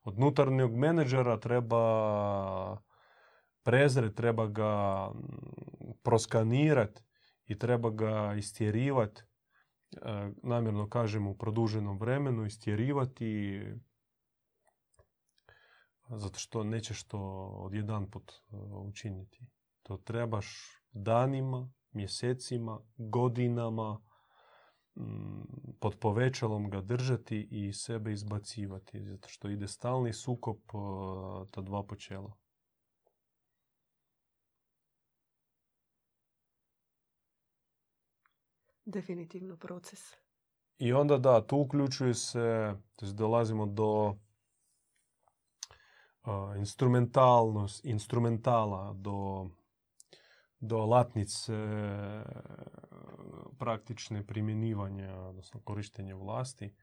[0.04, 2.78] Od unutarnjeg menedžera treba
[3.64, 7.04] prezret, treba ga mm, proskanirat
[7.46, 9.24] i treba ga istjerivat, e,
[10.44, 13.62] namjerno kažem u produženom vremenu, istjerivati
[16.10, 17.20] zato što nećeš to
[17.64, 19.46] odjedanput e, učiniti.
[19.84, 20.48] To trebaš
[20.92, 24.00] danima, mjesecima, godinama
[24.96, 25.44] mm,
[25.80, 30.72] pod povećalom ga držati i sebe izbacivati, zato što ide stalni sukop e,
[31.52, 32.34] ta dva počela.
[38.90, 40.00] Definitivno proces.
[40.78, 44.16] I onda da, tu uključuje se, to dolazimo do
[46.22, 49.50] a, instrumentalnost, instrumentala, do,
[50.60, 51.54] do alatnice
[53.60, 56.76] praktične primjenjivanja, odnosno korištenja vlasti.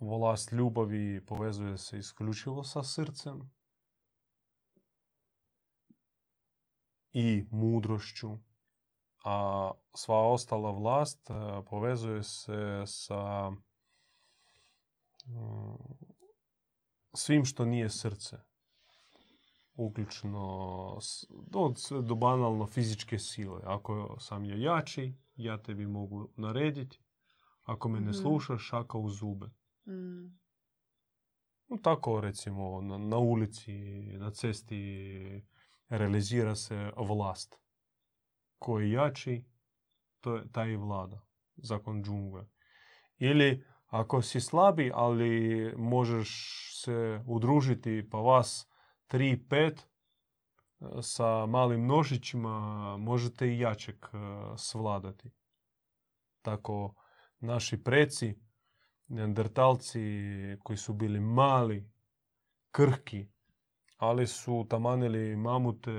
[0.00, 3.50] Vlast ljubavi povezuje se isključivo sa srcem
[7.12, 8.38] i mudrošću,
[9.28, 11.34] a sva ostala vlast e,
[11.70, 13.50] povezuje se sa
[15.26, 15.76] mm,
[17.14, 18.36] svim što nije srce.
[19.74, 20.98] Uključno
[21.30, 23.60] do, do banalno fizičke sile.
[23.64, 27.00] Ako sam ja jači, ja tebi mogu narediti.
[27.62, 28.18] Ako me ne Mhm.
[28.20, 29.46] slušaš, šaka u zube.
[29.86, 30.38] Mm.
[31.68, 33.72] No, tako recimo na, na ulici,
[34.18, 35.42] na cesti
[35.88, 37.58] realizira se vlast.
[38.58, 39.44] Ko je jači,
[40.20, 41.22] to je, taj vlada.
[41.56, 42.46] Zakon džungle.
[43.18, 46.30] Ili ako si slabi, ali možeš
[46.84, 48.68] se udružiti pa vas
[49.08, 49.80] 3-5
[51.02, 54.18] sa malim nožićima, možete i jačeg e,
[54.56, 55.30] svladati.
[56.42, 56.94] Tako
[57.40, 58.34] naši preci,
[59.08, 60.00] neandertalci
[60.62, 61.90] koji su bili mali,
[62.70, 63.28] krhki,
[63.96, 65.92] ali su tamanili mamute,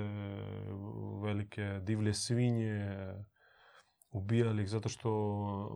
[1.21, 2.95] velike divlje svinje,
[4.11, 5.09] ubijali ih zato što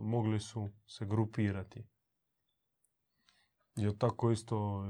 [0.02, 1.84] mogli su se grupirati.
[3.76, 4.84] I tako isto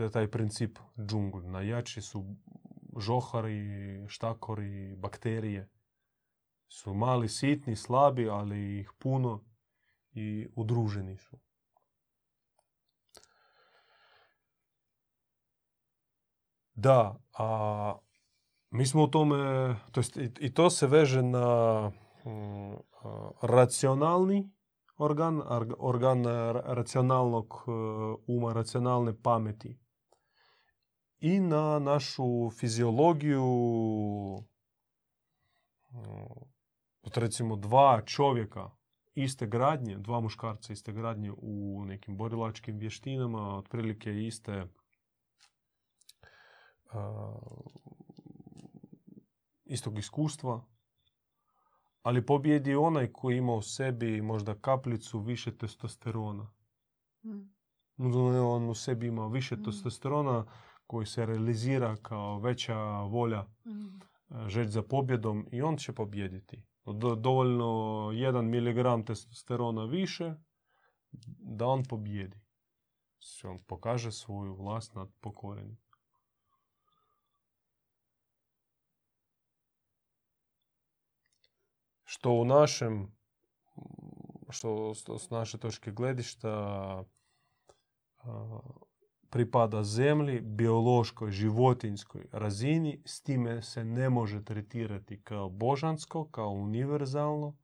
[0.00, 1.40] e, taj princip džungl.
[1.40, 2.36] Najjači su
[2.98, 5.68] žohari, štakori, bakterije.
[6.68, 9.44] Su mali, sitni, slabi, ali ih puno
[10.12, 11.38] i udruženi su.
[16.82, 17.94] Da, a
[18.70, 19.36] mi smo u tome,
[19.92, 21.90] to jest i, to se veže na
[22.24, 22.74] mm,
[23.42, 24.50] racionalni
[24.96, 25.42] organ,
[25.78, 27.70] organ ra- racionalnog e,
[28.26, 29.78] uma, racionalne pameti.
[31.20, 33.44] I na našu fiziologiju
[37.04, 38.70] e, recimo dva čovjeka
[39.14, 44.66] iste gradnje, dva muškarca iste gradnje u nekim borilačkim vještinama, otprilike iste
[49.64, 50.64] istog iskustva,
[52.02, 56.52] ali pobjedi onaj koji ima u sebi možda kaplicu više testosterona.
[57.24, 57.52] Mm.
[58.44, 59.64] On u sebi ima više Mm.
[59.64, 60.44] testosterona
[60.86, 64.00] koji se realizira kao veća volja Mm.
[64.30, 66.62] e, želj za pobjedom i on će pobjediti.
[66.84, 67.64] Do, dovoljno
[68.12, 70.34] 1 miligram testosterona više
[71.38, 72.40] da on pobjedi.
[73.44, 75.78] On pokaže svoju vlast nad pokorenim.
[82.12, 83.12] Što u našem,
[84.50, 87.04] što s- naše točke gledišta
[89.30, 97.56] pripada zemlji, biološkoj, životinjskoj razini, s time se ne može tretirati kao božansko, kao univerzalno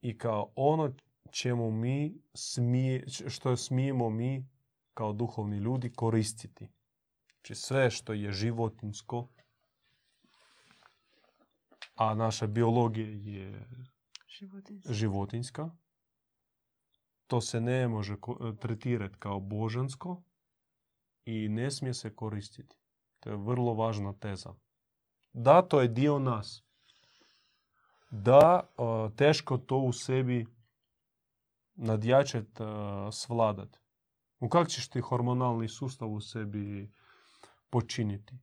[0.00, 0.94] i kao ono
[1.30, 4.48] čemu mi smije, što smijemo mi
[4.94, 6.68] kao duhovni ljudi koristiti.
[7.32, 9.28] Znači sve što je životinsko,
[12.10, 13.66] a naša biologija je
[14.38, 14.94] Životinjski.
[14.94, 15.70] životinjska,
[17.26, 20.22] to se ne može ko- tretirati kao božansko
[21.24, 22.76] i ne smije se koristiti.
[23.20, 24.54] To je vrlo važna teza.
[25.32, 26.64] Da, to je dio nas.
[28.10, 30.46] Da, a, teško to u sebi
[31.74, 33.78] nadjačet, a, svladat.
[34.40, 36.90] U kak ćeš ti hormonalni sustav u sebi
[37.70, 38.34] počiniti?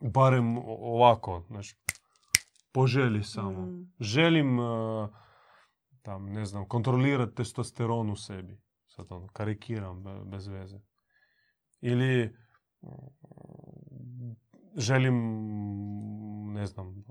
[0.00, 1.74] Barem ovako, znaš,
[2.72, 3.66] po želji samo.
[3.66, 3.92] Mm.
[4.00, 5.08] Želim, a,
[6.02, 8.60] tam, ne znam, kontrolirati testosteron u sebi.
[8.86, 10.80] Sad ono, karikiram be- bez veze.
[11.80, 12.36] Ili
[12.82, 14.36] mm,
[14.76, 15.14] želim,
[16.52, 17.04] ne znam,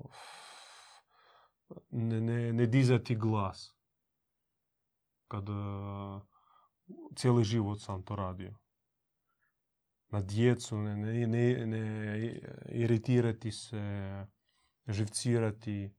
[1.90, 3.78] ne, ne, ne dizati glas.
[5.28, 5.54] Kad e,
[7.16, 8.54] cijeli život sam to radio.
[10.10, 13.78] Na djecu, ne, ne, ne, ne iritirati se,
[14.92, 15.96] živcirati.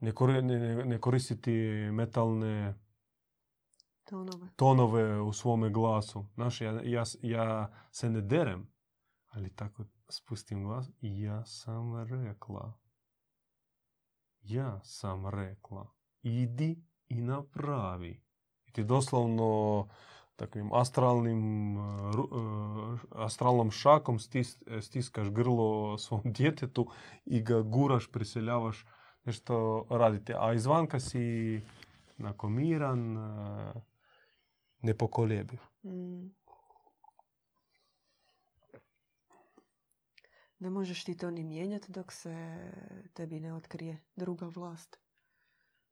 [0.00, 1.52] Ne, kori- ne, ne- koristiti
[1.92, 2.74] metalne
[4.04, 4.48] Tonove.
[4.56, 6.26] tonove u svome glasu.
[6.34, 8.72] Znaš, ja, ja, ja se ne derem,
[9.26, 12.78] ali tako spustim glas i ja sam rekla.
[14.40, 15.94] Ja sam rekla.
[16.22, 18.24] Idi i napravi.
[18.64, 19.88] I ti doslovno
[20.38, 21.76] takvim astralnim,
[22.14, 26.86] ru- uh, astralnom šakom stis, stiskaš grlo svom djetetu
[27.26, 28.86] i ga guraš, priseljavaš
[29.24, 30.32] nešto raditi.
[30.38, 31.60] A izvanka si
[32.18, 33.82] onako miran, uh,
[34.82, 35.58] nepokoljebiv.
[35.84, 36.30] Mm.
[40.58, 42.58] Ne možeš ti to ni mijenjati dok se
[43.14, 44.98] tebi ne otkrije druga vlast.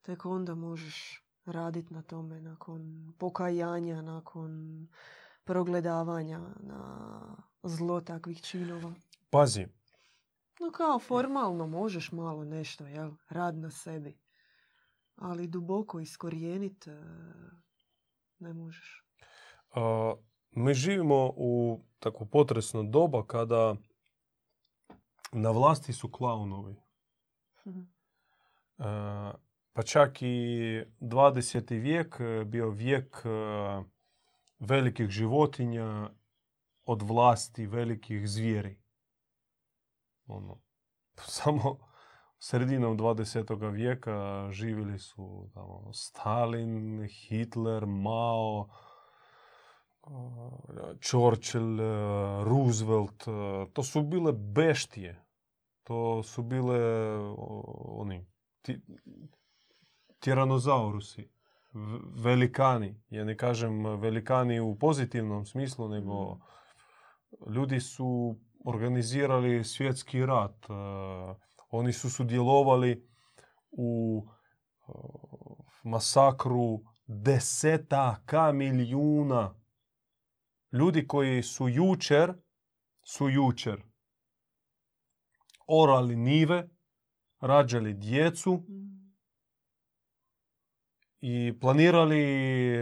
[0.02, 4.86] Tek onda možeš raditi na tome nakon pokajanja, nakon
[5.44, 7.20] progledavanja na
[7.62, 8.94] zlo takvih činova.
[9.30, 9.66] Pazi,
[10.60, 13.12] No kao formalno možeš malo nešto, jel?
[13.28, 14.18] Rad na sebi.
[15.16, 17.02] Ali duboko iskorijenit e,
[18.38, 19.04] ne možeš.
[19.74, 20.14] a,
[20.50, 23.76] mi živimo u takvo potresno doba kada
[25.32, 26.76] na vlasti su klaunovi.
[27.66, 27.80] Mhm.
[28.78, 28.84] E,
[29.76, 31.80] pa čak i 20.
[31.80, 33.28] vijek e, bio vijek e,
[34.58, 36.10] velikih životinja
[36.84, 38.78] od vlasti velikih zvijeri.
[40.26, 40.60] Ono,
[41.38, 41.78] samo
[42.38, 43.72] sredinom 20.
[43.72, 48.68] vijeka živjeli su tamo, Stalin, Hitler, Mao,
[50.02, 50.10] e,
[51.00, 51.78] Churchill,
[52.44, 53.24] Roosevelt.
[53.72, 55.24] To su bile beštije.
[55.82, 56.78] To su bile
[57.84, 58.26] oni
[58.66, 58.80] ti,
[60.26, 61.28] tiranozaurusi,
[62.24, 63.00] velikani.
[63.10, 66.38] Ja ne kažem velikani u pozitivnom smislu, nego
[67.54, 70.64] ljudi su organizirali svjetski rat.
[70.64, 70.72] e,
[71.70, 73.08] Oni su sudjelovali
[73.70, 74.92] u e,
[75.84, 79.54] masakru desetaka milijuna
[80.72, 82.34] ljudi koji su jučer,
[83.02, 83.82] su jučer
[85.66, 86.68] orali nive,
[87.40, 88.85] rađali djecu Mm.
[91.28, 92.22] I planirali
[92.74, 92.80] e,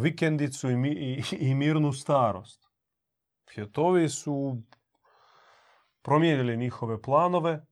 [0.00, 2.68] vikendicu i, mi- i, i mirnu starost.
[3.54, 4.62] Hetovi su
[6.02, 7.66] promijenili njihove planove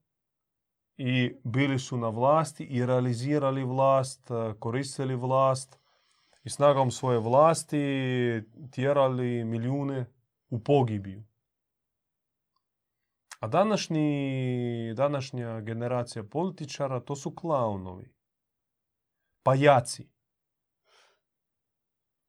[0.97, 5.79] i bili su na vlasti i realizirali vlast, e, koristili vlast
[6.43, 7.83] i snagom svoje vlasti
[8.71, 10.05] tjerali milijune
[10.49, 11.23] u pogibiju.
[13.39, 18.18] A današnji, današnja generacija političara to su klaunovi,
[19.49, 20.09] pajaci,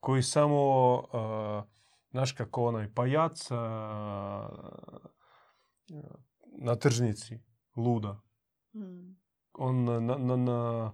[0.01, 1.65] koji samo, uh,
[2.11, 3.59] znaš kako onaj pajac uh,
[6.59, 7.41] na tržnici,
[7.77, 8.21] luda.
[8.75, 9.21] Mm.
[9.53, 10.93] On na, na, na,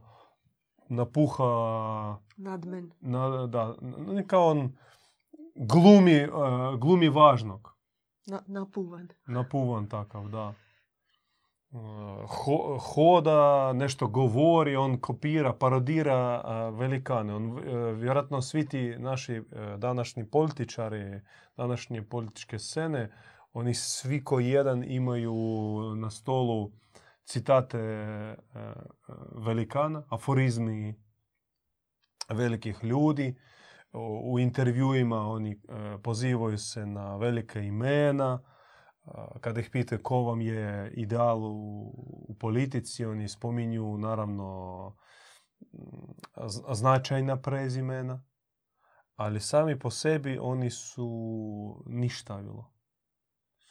[0.88, 2.18] napuha...
[2.36, 2.92] Nadmen.
[3.00, 4.76] Na, da, n- kao on
[5.54, 7.76] glumi, uh, glumi važnog.
[8.26, 9.08] Na, napuvan.
[9.26, 10.54] Napuvan takav, da.
[12.28, 17.34] Ho- hoda, nešto govori, on kopira, parodira velikane.
[17.34, 17.58] On, uh,
[17.98, 19.46] vjerojatno svi ti naši uh,
[19.78, 21.20] današnji političari,
[21.56, 23.12] današnje političke scene,
[23.52, 25.34] oni svi ko jedan imaju
[25.96, 26.72] na stolu
[27.24, 27.78] citate
[28.38, 28.60] uh,
[29.46, 30.94] velikana, aforizmi
[32.28, 33.36] velikih ljudi.
[34.24, 38.40] U intervjuima oni e, pozivaju se na velika imena.
[39.40, 41.88] Kada ih pitaju ko vam je ideal u,
[42.28, 44.96] u politici, oni spominju naravno
[46.72, 48.24] značajna prezimena,
[49.16, 52.72] ali sami po sebi oni su ništavilo.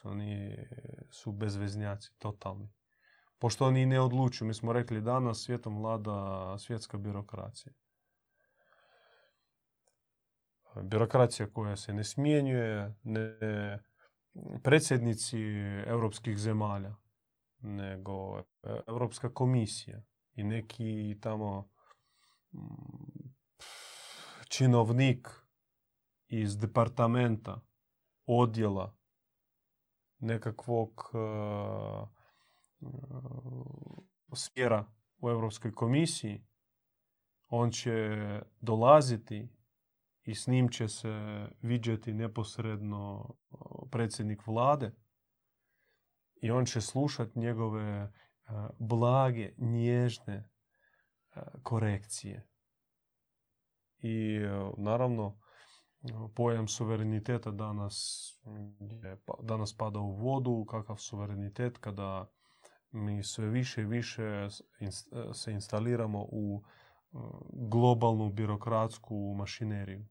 [0.03, 0.57] Oni
[1.09, 2.73] su bezveznjaci, totalni.
[3.39, 4.47] Pošto oni ne odlučuju.
[4.47, 7.73] Mi smo rekli danas svijetom vlada svjetska birokracija
[10.83, 13.79] birokracija koja se ne smjenjuje, ne
[14.63, 15.39] predsjednici
[15.87, 16.95] europskih zemalja,
[17.59, 18.43] nego
[18.87, 21.69] Europska komisija i neki tamo
[22.51, 23.29] mm,
[24.47, 25.29] činovnik
[26.27, 27.61] iz departamenta,
[28.25, 28.97] odjela
[30.19, 32.09] nekakvog uh,
[34.33, 34.85] smjera
[35.17, 36.45] u Europskoj komisiji,
[37.47, 38.17] on će
[38.61, 39.49] dolaziti
[40.25, 43.33] i s njim će se viđati neposredno
[43.91, 44.91] predsjednik vlade
[46.41, 48.13] i on će slušati njegove
[48.79, 50.49] blage, nježne
[51.63, 52.47] korekcije.
[53.97, 54.39] I
[54.77, 55.39] naravno,
[56.35, 58.27] pojam suvereniteta danas,
[59.03, 62.31] je, pa, danas pada u vodu, kakav suverenitet kada
[62.91, 64.47] mi sve više i više
[65.33, 66.63] se instaliramo u
[67.53, 70.07] globalnu birokratsku mašineriju.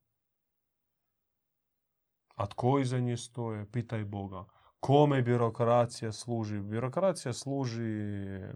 [2.35, 3.71] A tko iza nje stoje?
[3.71, 4.45] Pitaj Boga.
[4.81, 6.61] Kome birokracija služi?
[6.61, 7.83] Birokracija služi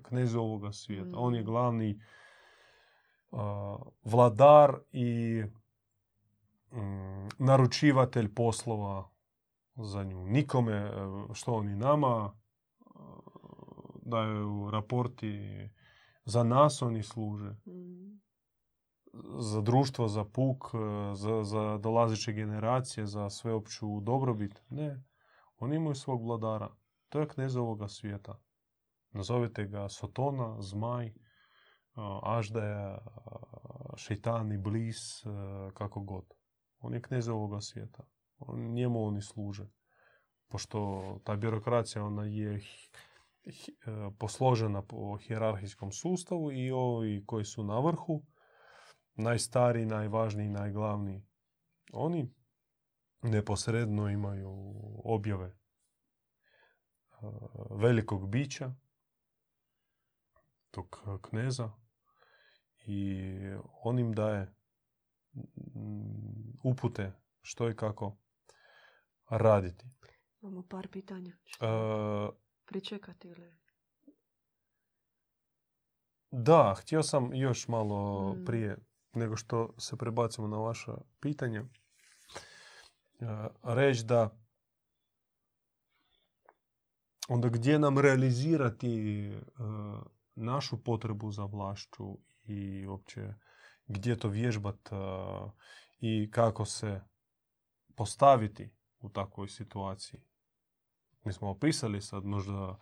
[0.03, 1.17] knezu ovoga svijeta.
[1.19, 2.01] On je glavni
[3.31, 3.41] uh,
[4.05, 5.43] vladar i
[6.71, 9.09] um, naručivatelj poslova
[9.77, 10.27] za nju.
[10.27, 10.91] Nikome,
[11.35, 12.33] što oni nama
[14.03, 15.69] daju raporti,
[16.25, 17.57] za nas oni služe.
[19.39, 20.71] Za društvo, za puk,
[21.15, 24.63] za, za dolazeće generacije, za sveopću dobrobit.
[24.69, 25.05] Ne.
[25.59, 26.75] Oni imaju svog vladara.
[27.09, 28.41] To je knez ovoga svijeta.
[29.11, 31.13] Nazovite ga Sotona, Zmaj,
[32.23, 32.99] Aždaja,
[33.97, 35.25] Šeitan, Iblis,
[35.75, 36.25] kako god.
[36.79, 38.05] On je knez ovoga svijeta.
[38.39, 39.69] On, njemu oni služe.
[40.49, 42.61] Pošto ta birokracija ona je
[44.19, 48.23] posložena po hijerarhijskom sustavu i ovi koji su na vrhu,
[49.19, 51.23] najstariji, najvažniji, najglavniji,
[51.93, 52.35] oni
[53.23, 55.59] neposredno imaju objave
[57.71, 58.75] velikog bića,
[60.71, 61.71] tog kneza
[62.87, 63.25] i
[63.83, 64.55] on im daje
[66.65, 67.13] upute
[67.43, 68.17] što i kako
[69.31, 69.87] raditi.
[70.41, 71.33] Imamo par pitanja.
[71.61, 73.59] Uh, Pričekati ili?
[76.31, 78.45] Da, htio sam još malo mm.
[78.45, 78.77] prije
[79.15, 81.65] nego što se prebacimo na vaše pitanje
[83.63, 84.39] reći da
[87.29, 90.03] onda gdje nam realizirati uh,
[90.35, 93.35] našu potrebu za vlašću i uopće
[93.87, 95.51] gdje to vježbat uh,
[96.01, 97.01] i kako se
[97.95, 100.21] postaviti u takvoj situaciji.
[101.25, 102.79] Mi smo opisali sad možda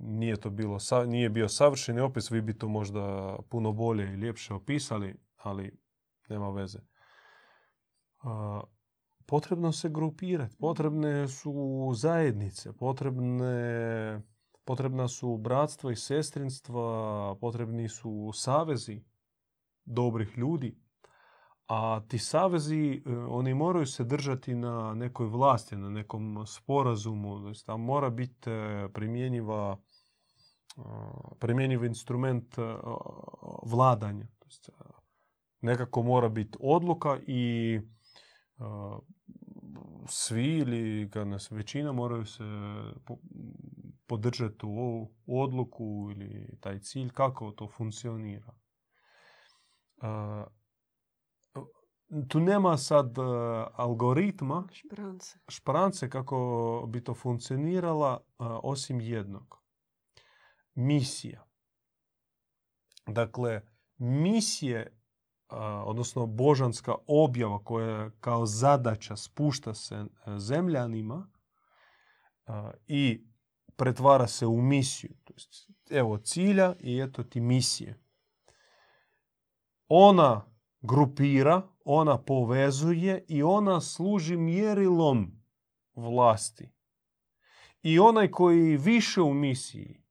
[0.00, 4.54] nije to bilo, nije bio savršeni opis, vi bi to možda puno bolje i ljepše
[4.54, 5.78] opisali, ali
[6.28, 6.78] nema veze.
[9.26, 14.22] Potrebno se grupirati, potrebne su zajednice, potrebne,
[14.64, 19.04] potrebna su bratstva i sestrinstva, potrebni su savezi
[19.84, 20.87] dobrih ljudi,
[21.68, 28.10] a ti savezi, oni moraju se držati na nekoj vlasti, na nekom sporazumu, tam mora
[28.10, 28.50] biti
[28.94, 29.76] primjenjiva
[31.38, 32.56] primjenjiv instrument
[33.66, 34.26] vladanja.
[35.60, 37.80] Nekako mora biti odluka i
[40.06, 42.44] svi ili nas većina moraju se
[44.06, 48.54] podržati u ovu odluku ili taj cilj, kako to funkcionira.
[52.28, 53.18] Tu nema sad
[53.74, 55.38] algoritma, šprance.
[55.48, 58.20] šprance kako bi to funkcionirala
[58.62, 59.62] osim jednog.
[60.74, 61.44] Misija.
[63.06, 63.62] Dakle,
[63.96, 64.98] misije
[65.84, 70.04] odnosno božanska objava koja kao zadaća spušta se
[70.38, 71.30] zemljanima
[72.86, 73.26] i
[73.76, 75.16] pretvara se u misiju.
[75.90, 78.00] Evo cilja i eto ti misije.
[79.88, 85.42] Ona grupira, ona povezuje i ona služi mjerilom
[85.94, 86.70] vlasti.
[87.82, 90.02] I onaj koji više u misiji,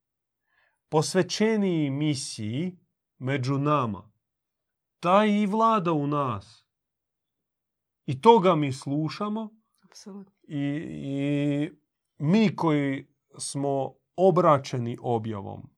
[0.89, 2.79] posvećeniji misiji
[3.17, 4.11] među nama,
[4.99, 6.65] taj i vlada u nas.
[8.05, 9.49] I toga mi slušamo.
[10.47, 11.71] I, I
[12.17, 13.07] mi koji
[13.37, 15.76] smo obraćeni objavom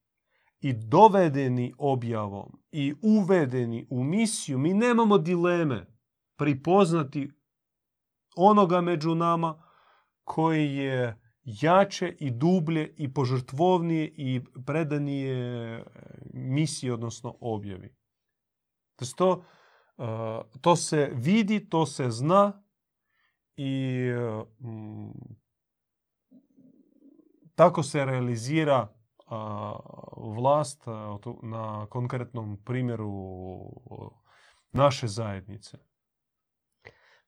[0.61, 5.85] i dovedeni objavom i uvedeni u misiju, mi nemamo dileme
[6.37, 7.31] pripoznati
[8.35, 9.63] onoga među nama
[10.23, 15.83] koji je jače i dublje i požrtvovnije i predanije
[16.33, 17.95] misiji, odnosno objavi.
[19.15, 19.43] To,
[20.61, 22.63] to se vidi, to se zna
[23.55, 24.05] i
[24.59, 25.11] mm,
[27.55, 28.98] tako se realizira
[30.17, 30.83] vlast
[31.41, 33.11] na konkretnom primjeru
[34.71, 35.77] naše zajednice.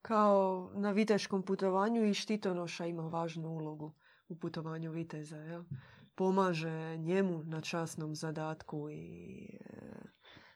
[0.02, 3.93] Kao na viteškom putovanju i štitonoša ima važnu ulogu
[4.28, 5.38] u putovanju viteza.
[5.38, 5.64] Jel?
[6.16, 9.60] Pomaže njemu na časnom zadatku i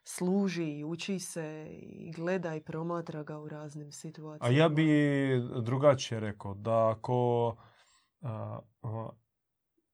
[0.04, 4.56] služi i uči se i gleda i promatra ga u raznim situacijama.
[4.56, 4.88] A ja bi
[5.62, 7.56] drugačije rekao da ako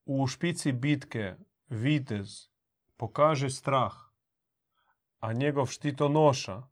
[0.06, 1.36] u špici bitke
[1.70, 2.50] vitez
[2.98, 3.94] pokaže strah,
[5.20, 6.64] a njegov štitonoša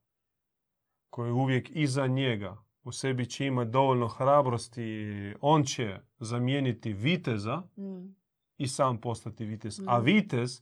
[1.09, 7.63] koji je uvijek iza njega u sebi će imati dovoljno hrabrosti, on će zamijeniti viteza
[7.77, 8.15] mm.
[8.57, 9.81] i sam postati vitez.
[9.87, 10.03] A mm.
[10.03, 10.61] vitez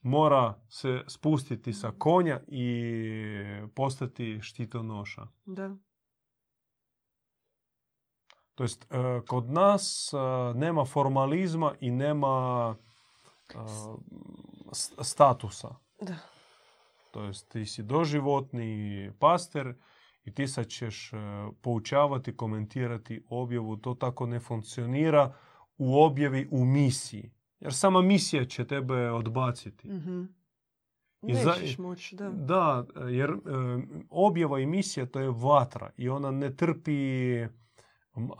[0.00, 2.84] mora se spustiti sa konja i
[3.74, 5.26] postati štitonoša.
[5.44, 5.76] Da.
[8.54, 10.18] To jest, e, kod nas e,
[10.54, 12.74] nema formalizma i nema
[13.50, 13.54] e,
[15.02, 15.74] statusa.
[16.00, 16.16] Da.
[17.10, 19.74] To jest, ti si doživotni paster
[20.24, 21.10] i ti sad ćeš
[21.60, 23.76] poučavati, komentirati objavu.
[23.76, 25.34] To tako ne funkcionira
[25.78, 27.30] u objavi u misiji.
[27.60, 29.88] Jer sama misija će tebe odbaciti.
[29.88, 30.34] Mm-hmm.
[31.22, 32.30] Nećeš moći, da.
[32.30, 33.36] Da, jer e,
[34.10, 37.46] objava i misija to je vatra i ona ne trpi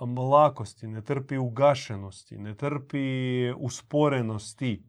[0.06, 4.84] mlakosti, ne trpi ugašenosti, ne trpi usporenosti.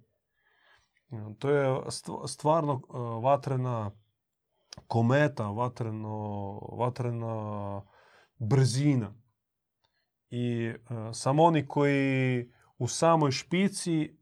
[1.39, 1.91] To je
[2.27, 3.91] stvarno e, vatrena
[4.87, 7.81] kometa, vatreno, vatrena
[8.37, 9.13] brzina.
[10.29, 10.75] I e,
[11.13, 14.17] samo oni koji u samoj špici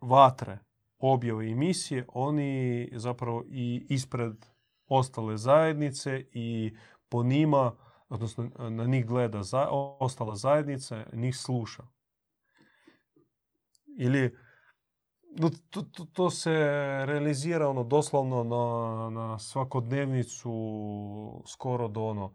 [0.00, 0.58] vatre
[0.98, 4.46] objave i misije, oni zapravo i ispred
[4.86, 6.76] ostale zajednice i
[7.08, 7.76] po njima,
[8.12, 9.68] odnosno na njih gleda za,
[10.00, 11.82] ostala zajednica, njih sluša.
[13.98, 14.36] Ili
[15.38, 16.50] no, to, to, to, se
[17.06, 20.52] realizira ono doslovno na, na svakodnevnicu
[21.46, 22.34] skoro do ono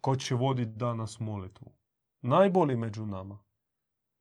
[0.00, 1.72] ko će voditi danas molitvu.
[2.20, 3.46] Najbolji među nama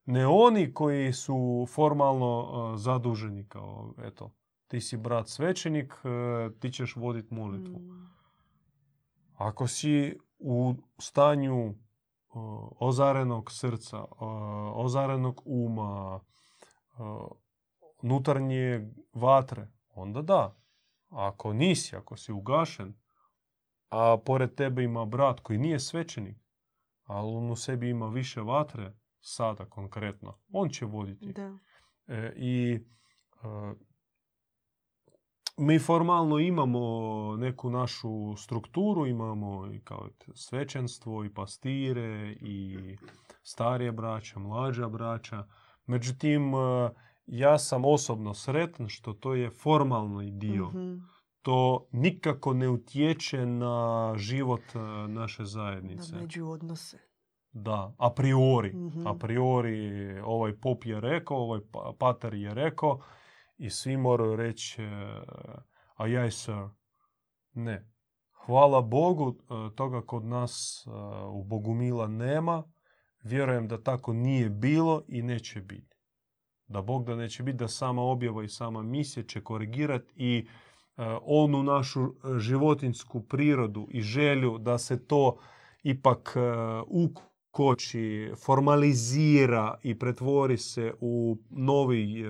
[0.05, 4.33] ne oni koji su formalno uh, zaduženi kao eto
[4.67, 7.79] ti si brat svećenik, uh, ti ćeš voditi molitvu.
[7.79, 8.09] Mm.
[9.33, 10.17] Ako si
[10.47, 11.75] u stanju uh,
[12.79, 14.05] ozarenog srca,
[14.75, 16.19] ozarenog uma,
[18.01, 20.55] nutarnje vatre, onda da.
[21.09, 22.93] Ako nisi, ako si ugašen,
[23.89, 26.37] a pored tebe ima brat koji nije svećenik,
[27.03, 31.33] ali on u sebi ima više vatre, sada konkretno, on će voditi.
[31.33, 31.57] Da.
[32.07, 32.79] E, I
[33.43, 33.73] e,
[35.57, 36.79] mi formalno imamo
[37.37, 42.77] neku našu strukturu, imamo i kao svećenstvo i pastire i
[43.43, 45.45] starije braća, mlađa braća.
[45.85, 46.89] Međutim, e,
[47.27, 50.65] ja sam osobno sretan što to je formalni dio.
[50.65, 53.77] mm To nikako ne utječe na
[54.17, 54.61] život
[55.07, 56.15] naše zajednice.
[56.15, 56.97] Na među odnose
[57.51, 59.07] da, a priori, Mhm.
[59.07, 59.89] a priori
[60.19, 62.99] ovaj pop je rekao, ovaj pa- pater je rekao
[63.57, 65.21] i svi moraju reći e,
[65.95, 66.67] a sir.
[67.53, 67.87] Ne.
[68.31, 70.89] Hvala Bogu, e, toga kod nas e,
[71.27, 72.63] u Bogumila nema.
[73.23, 75.97] Vjerujem da tako nije bilo i neće biti.
[76.67, 80.47] Da Bog da neće biti, da sama objava i sama misija će korigirati i
[81.21, 85.37] onu našu životinsku prirodu i želju da se to
[85.83, 86.37] ipak
[86.87, 92.25] ukoči, formalizira i pretvori se u novi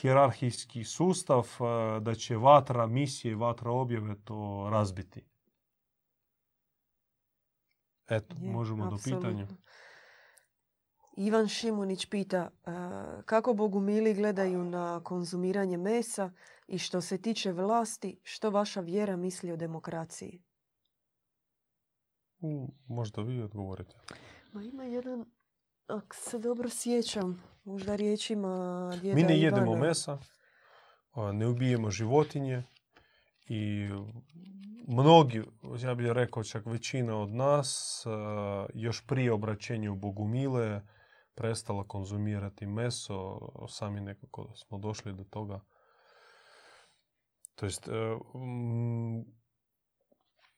[0.00, 5.24] hijerarhijski sustav, e, da će vatra misije i vatra objave to razbiti.
[8.08, 9.46] Eto, Je, možemo do pitanja.
[11.16, 12.70] Ivan Šimunić pita e,
[13.24, 16.30] kako bogumili gledaju na konzumiranje mesa
[16.68, 20.42] i što se tiče vlasti, što vaša vjera misli o demokraciji?
[22.40, 23.96] U, Možda vi odgovorite.
[24.52, 25.24] Ma ima jedan,
[25.86, 29.86] ako se dobro sjećam, možda riječima djeda Mi ne jedemo Ivana.
[29.86, 30.18] mesa,
[31.32, 32.62] ne ubijemo životinje
[33.48, 33.88] i
[34.88, 35.42] mnogi,
[35.82, 38.04] ja bih rekao čak većina od nas,
[38.74, 40.80] još prije obraćenja u Bogumile
[41.34, 43.38] prestala konzumirati meso,
[43.68, 45.60] sami nekako smo došli do toga.
[47.54, 47.88] To jest,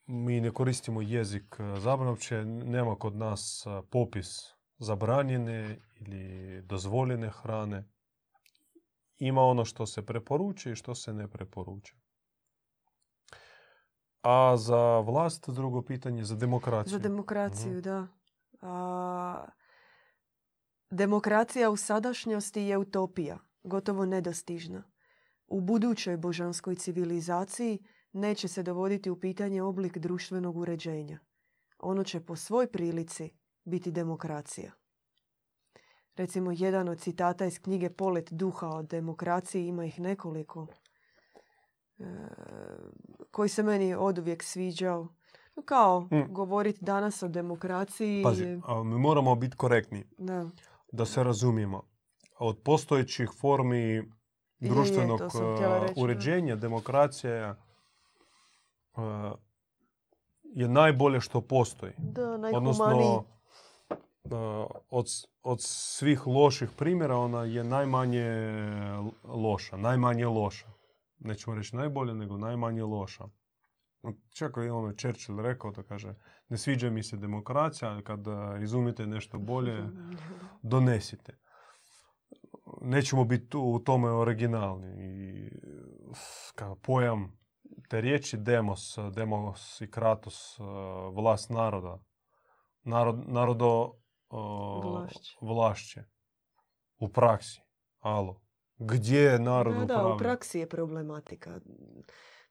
[0.09, 4.29] mi ne koristimo jezik e, zabranopće, nema kod nas e, popis
[4.79, 7.89] zabranjene ili dozvoljene hrane.
[9.19, 11.95] Ima ono što se preporučuje i što se ne preporuča.
[14.23, 16.91] A za vlast, drugo pitanje, za demokraciju.
[16.91, 17.81] Za demokraciju, Mhm.
[17.81, 18.07] da.
[18.61, 19.45] A,
[20.91, 24.83] demokracija u sadašnjosti je utopija, gotovo nedostižna.
[25.47, 27.79] U budućoj božanskoj civilizaciji
[28.13, 31.19] neće se dovoditi u pitanje oblik društvenog uređenja.
[31.79, 33.31] Ono će po svoj prilici
[33.65, 34.73] biti demokracija.
[36.19, 40.67] Recimo, jedan od citata iz knjige Polet duha o demokraciji, ima ih nekoliko,
[41.99, 42.05] e,
[43.31, 45.09] koji se meni oduvijek sviđao.
[45.65, 46.23] Kao Mm.
[46.29, 48.23] govoriti danas o demokraciji.
[48.23, 50.49] Pazi, je- a mi moramo biti korektni, Da.
[50.93, 51.83] da se razumijemo.
[52.39, 54.03] Od postojećih formi
[54.61, 55.25] društvenog e,
[55.97, 57.55] uređenja, demokracija je,
[58.97, 59.33] e,
[60.45, 61.93] je najbolje što postoji.
[61.99, 62.57] Da, najhumaniji.
[62.57, 63.38] Odnosno,
[64.91, 68.31] od, s- od svih loših primjera ona je najmanje
[69.25, 69.77] loša.
[69.77, 70.67] Najmanje loša.
[71.19, 73.25] Nećemo reći najbolje, nego najmanje loša.
[74.31, 76.15] Čak je ono Churchill rekao da kaže
[76.49, 78.31] ne sviđa mi se demokracija, ali kad e,
[78.63, 79.85] izumite nešto bolje,
[80.63, 81.39] donesite.
[82.81, 84.87] Nećemo biti tu u tome originalni.
[84.99, 85.51] I,
[86.55, 87.39] kao pojam
[87.89, 90.63] te riječi demos, demos i kratos, e,
[91.15, 91.99] vlast naroda.
[92.83, 93.98] Narod, narodo
[94.31, 94.37] e,
[94.85, 95.37] Vlašće.
[95.41, 96.05] vlašće.
[96.99, 97.61] U praksi.
[98.01, 98.41] Alo.
[98.79, 101.61] Gdje je narod Da, da, u praksi je problematika.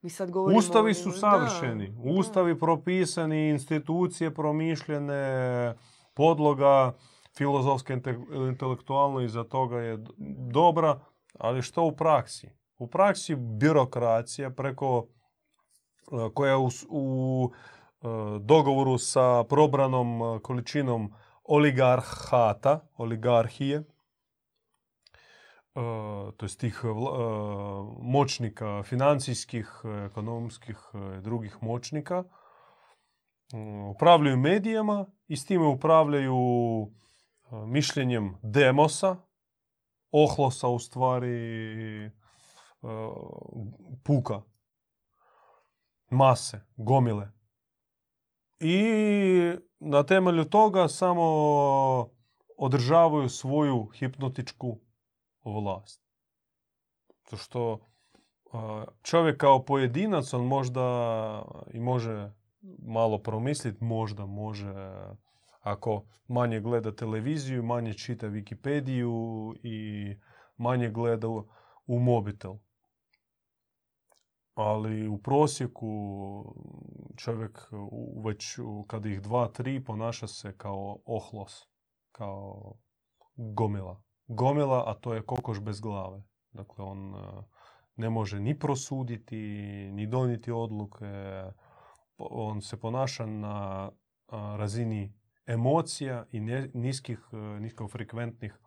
[0.01, 0.59] Mi sad govorimo...
[0.59, 1.87] Ustavi o- su da, savršeni.
[1.87, 2.11] da.
[2.19, 5.75] Ustavi propisani, institucije promišljene,
[6.13, 6.93] podloga
[7.37, 9.97] filozofska, inte- intelektualna iza toga je
[10.51, 10.99] dobra,
[11.39, 12.49] ali što u praksi?
[12.77, 15.07] U praksi birokracija preko
[16.11, 17.51] e, koja u, u
[18.01, 18.05] e,
[18.39, 21.13] dogovoru sa probranom e, količinom
[21.47, 23.83] oligarhata, oligarhije, e,
[26.37, 26.87] to jest tih e,
[28.01, 30.77] moćnika financijskih, e, ekonomskih
[31.17, 32.23] i drugih moćnika,
[33.89, 36.37] upravljaju medijama i s time upravljaju
[36.81, 39.15] e, mišljenjem demosa,
[40.11, 42.11] ohlosa u stvari e,
[44.03, 44.41] puka,
[46.09, 47.36] mase, gomile.
[48.59, 48.81] I
[49.79, 51.23] na temelju toga samo
[52.57, 54.79] održavaju svoju hipnotičku
[55.45, 56.01] vlast.
[57.29, 57.79] To što
[59.03, 60.81] čovjek kao pojedinac, on možda
[61.73, 62.31] i može
[62.79, 64.73] malo promisliti, možda može
[65.61, 70.15] ako manje gleda televiziju, manje čita Wikipediju i
[70.57, 71.27] manje gleda
[71.87, 72.53] u mobitel.
[74.57, 75.89] Ali u prosjeku
[77.17, 77.59] čovjek
[78.25, 81.67] već u- kad ih dva, tri ponaša se kao ohlos,
[82.11, 82.73] kao
[83.35, 84.01] gomila.
[84.27, 86.23] Gomila, a to je kokoš bez glave.
[86.51, 87.19] Dakle, on e,
[87.95, 89.37] ne može ni prosuditi,
[89.93, 91.05] ni donijeti odluke.
[92.17, 93.91] On se ponaša na
[94.27, 95.13] a, razini
[95.45, 96.39] emocija i
[96.73, 98.59] niskih, e, niskofrekventnih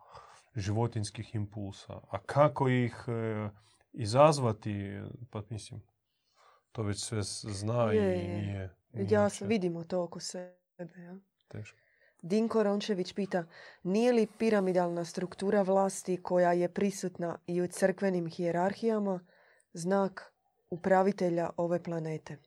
[0.55, 1.93] životinskih impulsa.
[2.09, 3.49] A kako ih e,
[3.93, 5.81] izazvati, pa mislim,
[6.71, 8.35] to već sve zna Je, i je.
[8.35, 8.75] nije,
[9.09, 10.55] Ja uopće vidimo to oko sebe.
[10.77, 11.17] Ja.
[11.47, 11.77] teško.
[12.21, 13.45] Dinko Rončević pita,
[13.83, 19.19] nije li piramidalna struktura vlasti koja je prisutna i u crkvenim hijerarhijama
[19.73, 20.33] znak
[20.69, 22.37] upravitelja ove planete?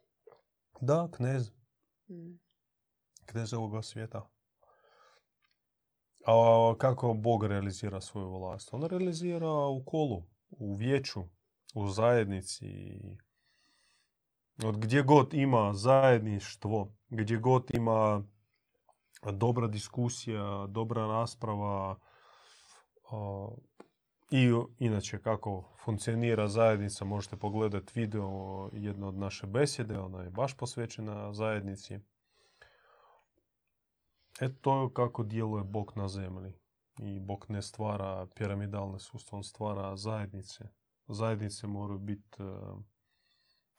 [0.80, 1.50] Da, knez.
[2.08, 2.38] Mm.
[3.26, 4.30] Knez ovoga svijeta.
[6.26, 8.74] A kako Bog realizira svoju vlast?
[8.74, 11.22] On realizira u kolu, u vijeću,
[11.74, 12.66] u zajednici.
[14.64, 18.22] Od gdje god ima zajedništvo, gdje god ima
[19.32, 21.96] dobra diskusija, dobra rasprava
[24.30, 30.56] i inače kako funkcionira zajednica, možete pogledati video jedno od naše besjede, ona je baš
[30.56, 31.98] posvećena zajednici.
[34.40, 36.52] E to je kako djeluje Bog na zemlji.
[36.98, 40.64] I Bog ne stvara piramidalne sustav, on stvara zajednice.
[41.08, 42.44] Zajednice moraju biti e,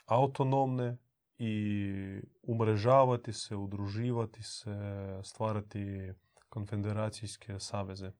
[0.06, 0.98] autonomne
[1.38, 4.76] i umrežavati se, udruživati se,
[5.24, 6.14] stvarati
[6.50, 8.12] konfederacijske saveze.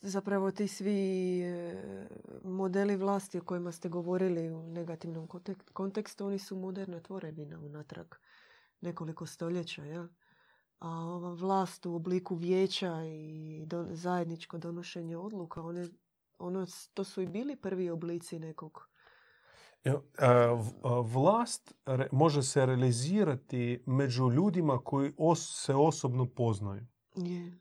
[0.00, 2.08] Zapravo ti svi e,
[2.44, 8.06] modeli vlasti o kojima ste govorili u negativnom kontek- kontekstu, oni su moderna tvorevina unatrag
[8.80, 9.84] nekoliko stoljeća.
[9.84, 10.08] Ja?
[10.82, 15.88] A ova vlast u obliku vijeća i do, zajedničko donošenje odluka, one,
[16.38, 18.88] ono, to su i bili prvi oblici nekog
[21.04, 21.74] Vlast
[22.12, 26.86] može se realizirati među ljudima koji os- se osobno poznaju.
[27.16, 27.58] je.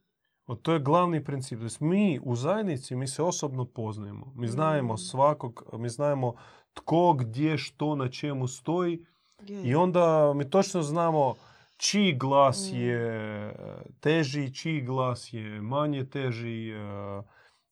[0.47, 1.61] O, To je glavni princip.
[1.61, 4.33] Jest mi u zajednici, mi se osobno poznajemo.
[4.35, 4.97] Mi znamo Mm.
[4.99, 6.33] svakog, mi znamo
[6.73, 9.05] tko, gdje, što, na čemu stoji.
[9.41, 9.63] je.
[9.63, 11.33] I onda mi točno znamo
[11.81, 12.77] čiji glas Mm.
[12.77, 13.53] je e,
[13.99, 16.69] teži, čiji glas je manje teži.
[16.69, 17.21] e,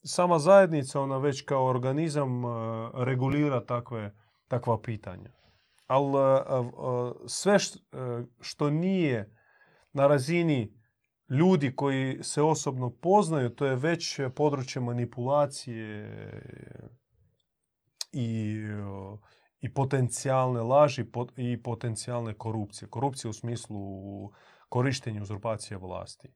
[0.03, 2.47] Sama zajednica, ona već kao organizam e,
[2.93, 4.15] regulira takve,
[4.47, 5.29] takva pitanja.
[5.87, 6.17] Ali
[7.27, 7.57] sve
[8.39, 9.35] što nije
[9.93, 10.73] na razini
[11.29, 16.11] ljudi koji se osobno poznaju, to je već područje manipulacije
[18.13, 18.57] i,
[19.61, 21.05] i potencijalne laži
[21.37, 22.89] i potencijalne korupcije.
[22.89, 23.79] Korupcije u smislu
[24.69, 26.29] korištenja uzurpacije vlasti.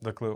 [0.00, 0.34] Dakle,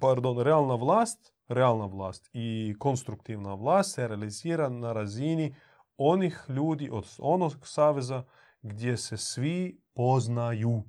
[0.00, 5.54] pardon, realna vlast, realna vlast i konstruktivna vlast se realizira na razini
[5.96, 8.24] onih ljudi od onog saveza
[8.62, 10.82] gdje se svi poznaju.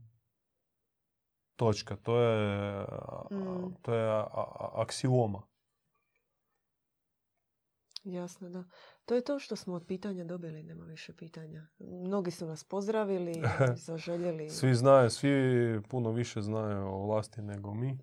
[1.56, 1.96] Točka.
[1.96, 2.86] To je,
[3.32, 3.74] Mm.
[3.82, 4.26] to je
[4.74, 5.42] aksioma.
[8.04, 8.64] Jasno, da.
[9.06, 11.68] To je to što smo od pitanja dobili, nema više pitanja.
[11.80, 13.34] Mnogi su nas pozdravili,
[13.78, 14.50] zaželjeli.
[14.50, 15.30] Svi znaju, svi
[15.84, 18.00] puno više znaju o vlasti nego mi.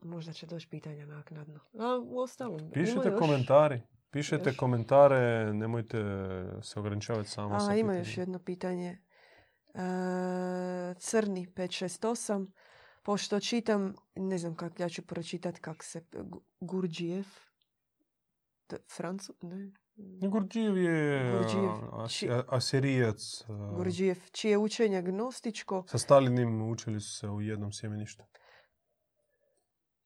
[0.00, 1.60] Možda će doći pitanja naknadno.
[1.74, 3.80] A u ostalom, ima Pišite još- komentari.
[4.10, 5.18] Pišete još- komentare,
[5.54, 5.98] nemojte
[6.62, 7.94] se ograničavati samo sa A, ima pitanjima.
[7.98, 8.98] još jedno pitanje.
[9.68, 9.78] E,
[10.96, 12.52] crni 568.
[13.02, 16.40] Pošto čitam, ne znam kako, ja ću pročitati kak se, Gu-
[18.74, 19.72] Gurdžijev, T- Francu, ne,
[20.28, 21.70] Gurdžijev je Gurdžijev.
[22.08, 23.44] Či- a- asirijac.
[23.48, 28.22] a, Gurdžijev, čije učenje gnostičko, Sa Stalinim učili su se u jednom sjemeništu.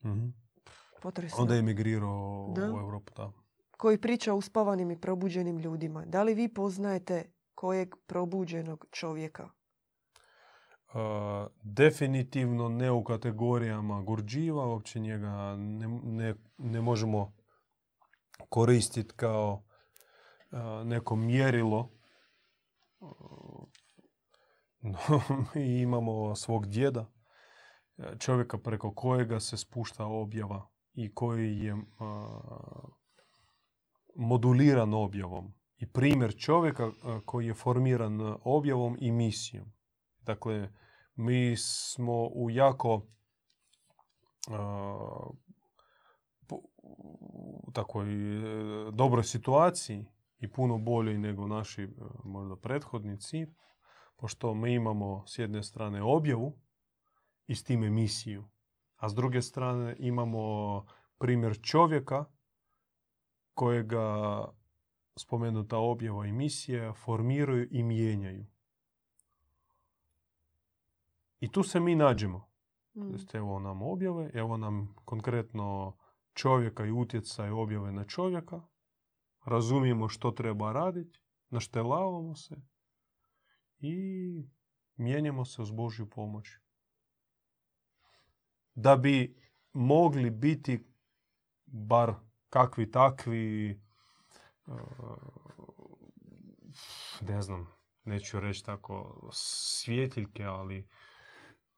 [0.04, 0.26] Mhm.
[1.02, 2.62] potresno, Onda je emigrirao Da.
[2.64, 3.12] u Europu.
[3.16, 3.32] Da.
[3.72, 6.04] koji priča o uspavanim i probuđenim ljudima.
[6.06, 9.48] Da li vi poznajete kojeg probuđenog čovjeka?
[10.88, 17.32] A, definitivno ne u kategorijama Gurdživa, uopće njega ne, ne, ne možemo
[18.48, 19.62] koristiti kao
[20.84, 21.90] neko mjerilo.
[24.80, 24.98] No,
[25.54, 27.12] mi imamo svog djeda,
[27.98, 31.76] e, čovjeka preko kojega se spušta objava i koji je
[34.16, 35.54] moduliran objavom.
[35.76, 36.90] I primjer čovjeka
[37.24, 39.72] koji je formiran objavom i misijom.
[40.20, 40.68] Dakle,
[41.14, 43.06] mi smo u jako
[47.66, 50.06] u takvoj e, dobroj situaciji
[50.38, 51.88] i puno boljoj nego naši e,
[52.24, 53.46] možda prethodnici,
[54.16, 56.58] pošto mi imamo s jedne strane objavu
[57.46, 58.44] i s time misiju,
[58.96, 60.84] a s druge strane imamo
[61.18, 62.24] primjer čovjeka
[63.54, 64.48] kojega
[65.16, 68.46] spomenuta objava i misija formiraju i mijenjaju.
[71.40, 72.48] I tu se mi nađemo.
[72.94, 73.08] Mm.
[73.08, 75.96] To jest evo nam objave, evo nam konkretno
[76.38, 78.60] čovjeka i utjecaj objave na čovjeka.
[79.44, 81.20] Razumijemo što treba raditi,
[81.50, 82.56] naštelavamo se
[83.78, 83.96] i
[84.96, 86.48] mijenjamo se uz Božju pomoć.
[88.74, 89.36] Da bi
[89.72, 90.86] mogli biti
[91.66, 92.14] bar
[92.50, 93.80] kakvi takvi,
[94.66, 94.76] uh,
[97.20, 97.66] ne znam,
[98.04, 100.88] neću reći tako svjetiljke, ali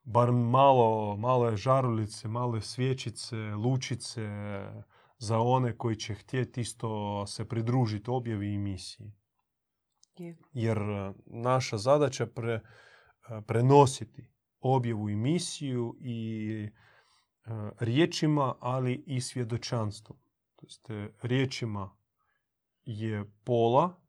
[0.02, 4.28] bar malo, žarulice, malo je svječice, lučice
[5.18, 9.12] za one koji će htjeti isto se pridružiti objavi i misiji.
[10.16, 10.36] Je.
[10.52, 12.62] Jer e, naša zadaća pre, e,
[13.46, 14.30] prenositi
[14.60, 16.68] objavu i misiju i
[17.44, 20.18] e, riječima, ali i svjedočanstvom.
[20.56, 20.88] To jest,
[21.22, 21.96] riječima
[22.84, 24.00] je pola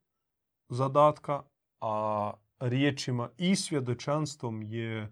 [0.70, 1.44] zadatka,
[1.82, 5.12] a riječima i svjedočanstvom je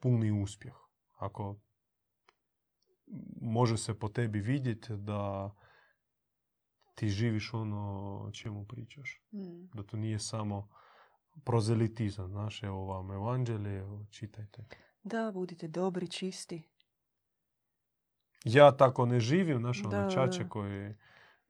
[0.00, 0.74] puni uspjeh.
[1.18, 1.56] Ako
[3.40, 5.50] može se po tebi vidjeti da
[6.94, 7.80] ti živiš ono
[8.26, 9.20] o čemu pričaš.
[9.32, 9.66] Mm.
[9.74, 10.68] Da to nije samo
[11.44, 12.28] prozelitizam.
[12.28, 14.64] Znaš, evo vam evanđelje, evo, čitajte.
[15.02, 16.62] Da, budite dobri, čisti.
[18.44, 20.94] Ja tako ne živim, znaš, ono čače koji,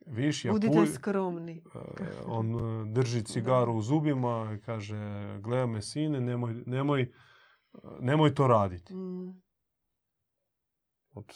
[0.07, 1.63] viš, ja budite puj- skromni.
[2.01, 4.97] E, on e, drži cigaru u zubima i kaže,
[5.41, 7.13] gledaj me sine, nemoj, nemoj,
[8.01, 8.95] nemoj to raditi.
[8.95, 9.43] Mm.
[11.15, 11.33] Od,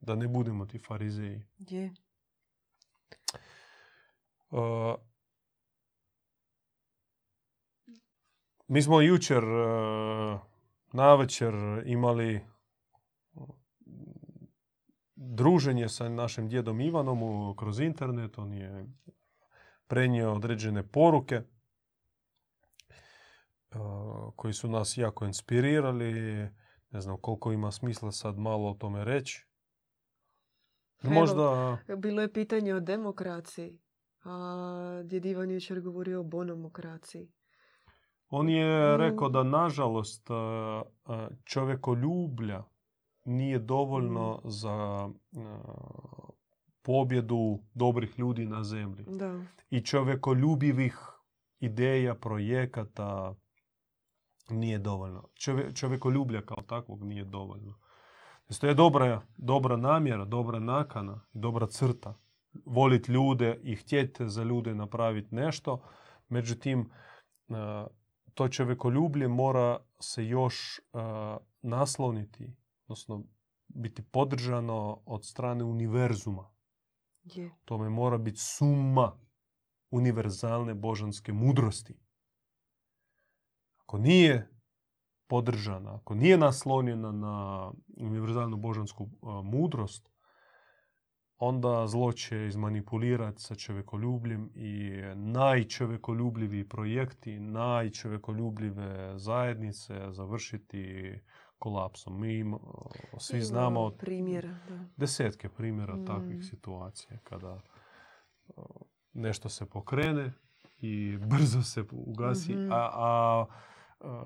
[0.00, 1.42] da ne budemo ti farizeji.
[1.58, 1.84] Je.
[4.52, 4.94] E,
[8.68, 10.40] mi smo jučer uh,
[10.92, 11.54] navečer
[11.86, 12.40] imali
[15.14, 18.38] druženje sa našim djedom Ivanom u- kroz internet.
[18.38, 18.86] On je
[19.86, 21.42] prenio određene poruke
[24.36, 26.12] koji su nas jako inspirirali.
[26.90, 29.46] Ne znam koliko ima smisla sad malo o tome reći.
[31.02, 31.14] Evo.
[31.14, 31.78] Možda...
[31.96, 33.78] Bilo je pitanje o demokraciji.
[34.24, 37.28] A djed Ivan jučer govorio o bonomokraciji.
[38.28, 39.00] On je Mm.
[39.00, 40.28] rekao da nažalost
[41.44, 42.64] čovjekoljublja
[43.24, 45.38] nije dovoljno za e,
[46.82, 49.04] pobjedu dobrih ljudi na zemlji.
[49.08, 49.40] Da.
[49.70, 50.98] I čovjekoljubivih
[51.60, 53.34] ideja, projekata
[54.54, 55.28] nije dovoljno.
[55.34, 57.74] Čovje, čovjekoljublja kao takvog nije dovoljno.
[58.46, 62.14] Znači, To je dobra, dobra namjera, dobra nakana, dobra crta.
[62.64, 65.82] Voliti ljude i htjeti za ljude napraviti nešto.
[66.28, 66.90] Međutim,
[67.48, 67.54] e,
[68.34, 70.80] to čovjekoljublje mora se još e,
[71.62, 73.24] nasloniti, odnosno
[73.68, 76.50] biti podržano od strane univerzuma.
[77.22, 77.50] Je.
[77.64, 79.12] Tome mora biti suma
[79.90, 81.99] univerzalne božanske mudrosti.
[83.90, 84.48] Ako nije
[85.28, 90.08] podržana, ako nije naslonjena na univerzalnu božansku a, mudrost,
[91.38, 101.14] onda zlo će izmanipulirati sa čovjekoljubljem i najčovjekoljubljiviji projekti, najčovjekoljubljive zajednice završiti
[101.58, 102.20] kolapsom.
[102.20, 102.54] Mi im,
[103.18, 104.58] svi znamo primjera.
[104.68, 104.84] Da.
[104.96, 106.06] desetke primjera Mm.
[106.06, 107.52] takvih situacija kada
[108.48, 108.64] uh,
[109.12, 110.32] nešto se pokrene
[110.78, 112.72] i brzo se ugasi, Mhm.
[112.72, 113.46] a, a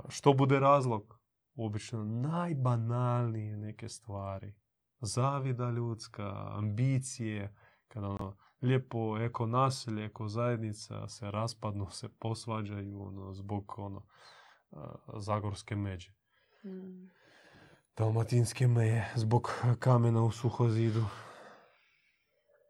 [0.08, 1.18] što bude razlog?
[1.56, 4.54] Obično najbanalnije neke stvari.
[5.00, 7.56] Zavida ljudska, ambicije,
[7.88, 14.06] kada ono, lijepo eko naselje, eko zajednica se raspadnu, se posvađaju ono, zbog ono,
[14.70, 14.80] uh,
[15.18, 16.12] zagorske međe.
[16.64, 17.10] Mm.
[17.96, 21.04] Dalmatinske meje, zbog kamena u suhozidu.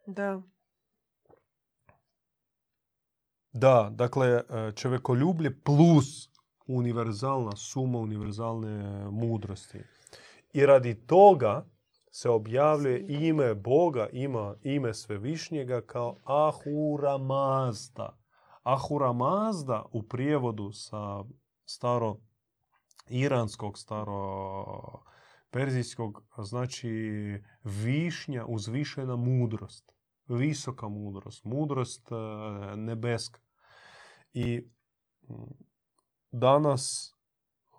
[0.06, 0.42] Da.
[3.52, 6.33] Da, dakle, e, čovjekoljublje plus
[6.66, 9.78] univerzalna suma univerzalne mudrosti.
[10.52, 11.66] I radi toga
[12.10, 18.18] se objavljuje ime Boga, ima ime Svevišnjega kao Ahura Mazda.
[18.62, 21.24] Ahura Mazda u prijevodu sa
[21.64, 22.16] staro
[23.08, 25.04] iranskog, staro
[25.50, 26.90] perzijskog, znači
[27.64, 29.92] višnja, uzvišena mudrost.
[30.28, 33.40] Visoka mudrost, mudrost e, nebeska.
[34.32, 34.68] I
[36.34, 37.14] danas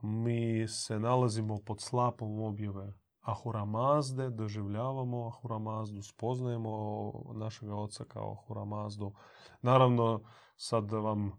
[0.01, 8.31] mi se nalazimo pod slapom objave Ahura Mazde, doživljavamo Ahura Mazdu, spoznajemo našega oca kao
[8.31, 9.13] Ahura Mazdu.
[9.61, 10.21] Naravno,
[10.55, 11.31] sad vam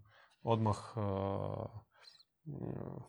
[0.43, 0.77] odmah
[2.47, 3.01] mm,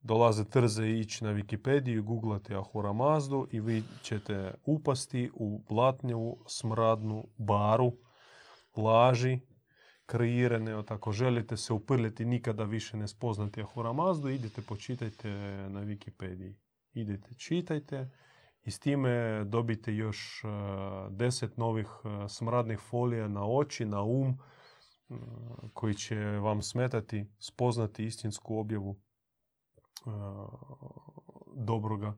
[0.00, 7.24] dolaze trze ići na Wikipediju, googlati Ahura Mazdu i vi ćete upasti u blatnjavu, smradnu
[7.36, 7.92] baru,
[8.76, 9.40] laži,
[10.08, 15.30] kreirane, ako želite se uprljati nikada više ne spoznati Ahura Mazdu, idete počitajte
[15.68, 16.54] na Wikipediji.
[16.92, 18.10] Idete, čitajte
[18.64, 20.48] i s time dobite još e,
[21.10, 25.14] deset novih e, smradnih folija na oči, na um, e,
[25.72, 29.00] koji će vam smetati spoznati istinsku objavu
[31.56, 32.16] dobroga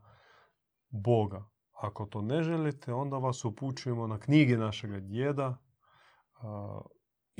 [0.90, 1.44] Boga.
[1.72, 5.56] Ako to ne želite, onda vas upućujemo na knjige našega djeda,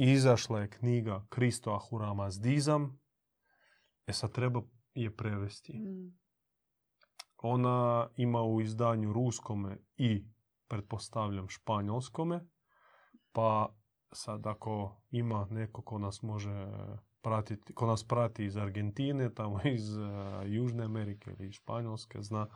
[0.09, 3.01] izašla je knjiga Kristo Ahurama Zdizam.
[4.07, 4.62] E sad treba
[4.94, 5.78] je prevesti.
[5.78, 6.18] Mm.
[7.36, 10.24] Ona ima u izdanju ruskome i,
[10.68, 12.40] pretpostavljam, španjolskome.
[13.32, 13.74] Pa
[14.12, 16.66] sad ako ima neko ko nas može
[17.22, 20.07] pratiti, ko nas prati iz Argentine, tamo iz uh,
[20.46, 22.46] Južne Amerike ili Španjolske, zna,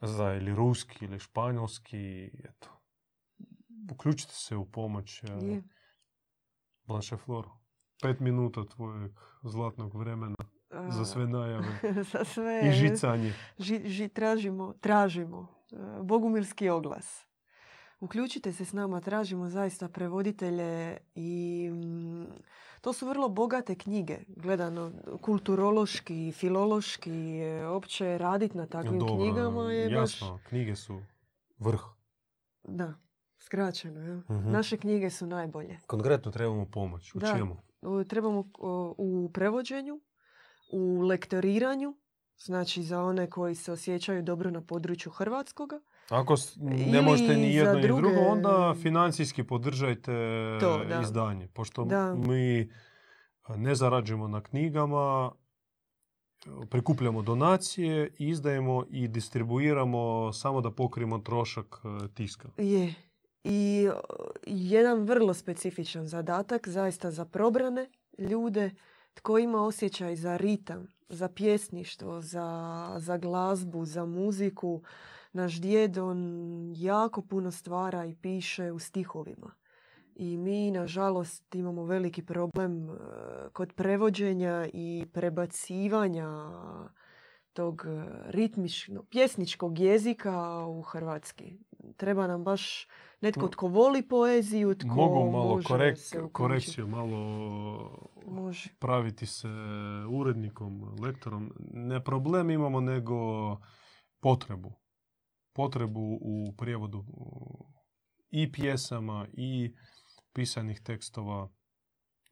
[0.00, 2.68] zna ili ruski ili španjolski, eto.
[3.92, 5.28] Uključite se u pomoć uh,
[6.86, 7.46] Blanche Flor.
[8.02, 9.12] Pet minuta tvojeg
[9.42, 10.36] zlatnog vremena
[10.88, 11.66] za sve najave
[12.12, 12.62] za sve.
[12.68, 13.32] i žicanje.
[13.58, 15.48] Ži, ži- tražimo, tražimo
[16.02, 17.26] bogumilski oglas.
[18.00, 21.70] Uključite se s nama, tražimo zaista prevoditelje i
[22.80, 29.90] to su vrlo bogate knjige, gledano kulturološki, filološki, opće raditi na takvim Dobro, knjigama je
[29.90, 30.20] baš...
[30.22, 31.00] jasno, knjige su
[31.58, 31.80] vrh.
[32.64, 32.94] Da,
[33.46, 34.00] skraćeno.
[34.02, 34.16] Ja.
[34.30, 34.50] Mhm.
[34.50, 35.78] Naše knjige su najbolje.
[35.86, 37.14] Konkretno trebamo pomoć.
[37.14, 37.26] U Da.
[37.28, 37.56] čemu?
[37.82, 40.00] O, Trebamo o, u prevođenju,
[40.72, 41.94] u lektoriranju,
[42.38, 45.80] znači za one koji se osjećaju dobro na području hrvatskoga.
[46.10, 46.34] Ako
[46.90, 50.12] ne možete ni jedno ni druge- drugo, onda financijski podržajte
[50.60, 51.00] To, da.
[51.00, 51.48] izdanje.
[51.48, 52.14] Pošto Da.
[52.16, 52.70] mi
[53.50, 55.32] ne zarađujemo na knjigama,
[56.70, 61.66] prikupljamo donacije, izdajemo i distribuiramo samo da pokrijemo trošak
[62.04, 62.48] e, tiska.
[62.58, 62.94] Je.
[63.48, 64.00] I o,
[64.46, 68.70] jedan vrlo specifičan zadatak, zaista za probrane ljude,
[69.14, 74.82] tko ima osjećaj za ritam, za pjesništvo, za, za glazbu, za muziku.
[75.32, 76.18] Naš djed, on
[76.76, 79.54] jako puno stvara i piše u stihovima.
[80.14, 82.94] I mi, nažalost, imamo veliki problem e,
[83.52, 86.28] kod prevođenja i prebacivanja
[87.52, 91.58] tog e, ritmičnog, pjesničkog jezika u hrvatski.
[91.96, 92.88] Treba nam baš
[93.20, 97.18] netko tko voli poeziju, tko Mogu malo može korek- se korekciju, malo
[98.26, 98.70] Može.
[98.78, 99.48] praviti se
[100.10, 101.52] urednikom, lektorom.
[101.72, 103.16] Ne problem imamo, nego
[104.20, 104.72] potrebu.
[105.52, 107.04] Potrebu u prijevodu
[108.30, 109.74] i pjesama i
[110.32, 111.48] pisanih tekstova.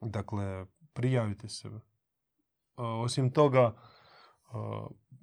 [0.00, 1.70] Dakle, prijavite se.
[2.76, 3.74] Osim toga,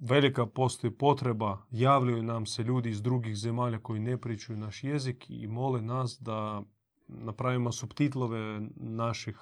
[0.00, 5.26] velika postoji potreba, javljaju nam se ljudi iz drugih zemalja koji ne pričaju naš jezik
[5.28, 6.62] i mole nas da
[7.08, 9.38] napravimo subtitlove naših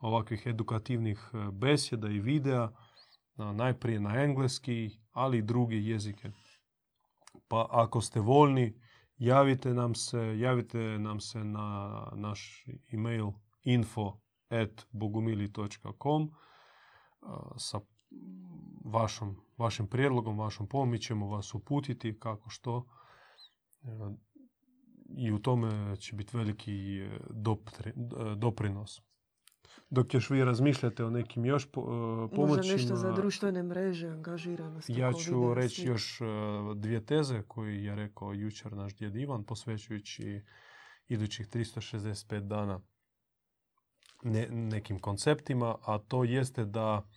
[0.00, 2.70] ovakvih edukativnih e, besjeda i videa,
[3.36, 6.30] najprije na engleski, ali i druge jezike.
[7.48, 8.80] Pa ako ste voljni,
[9.16, 13.30] javite nam se, javite nam se na naš email
[13.62, 16.30] info at bogumili.com
[17.56, 17.80] sa
[18.84, 22.86] vašom, vašim prijedlogom, vašom pomoći ćemo vas uputiti kako što
[23.84, 24.14] E,
[25.08, 29.00] i u tome će biti veliki e, dopri- e, doprinos.
[29.90, 31.82] Dok još vi razmišljate o nekim još po,
[32.30, 34.90] pomoćima, Možda nešto za društvene mreže, angažiranost.
[34.90, 36.20] ja ću reći još
[36.76, 40.42] dvije teze koje je rekao jučer naš djed Ivan, posvećujući
[41.08, 42.80] idućih 365 dana
[44.22, 47.08] ne- nekim konceptima, a to jeste da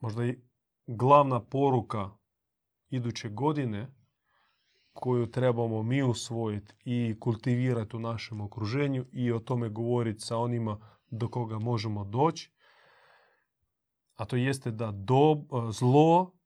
[0.00, 0.40] možda i
[0.86, 2.10] glavna poruka
[2.90, 3.94] iduće godine
[4.92, 10.98] koju trebamo mi usvojiti i kultivirati u našem okruženju i o tome govoriti sa onima
[11.10, 12.52] do koga možemo doći,
[14.14, 16.38] a to jeste da dob- zlo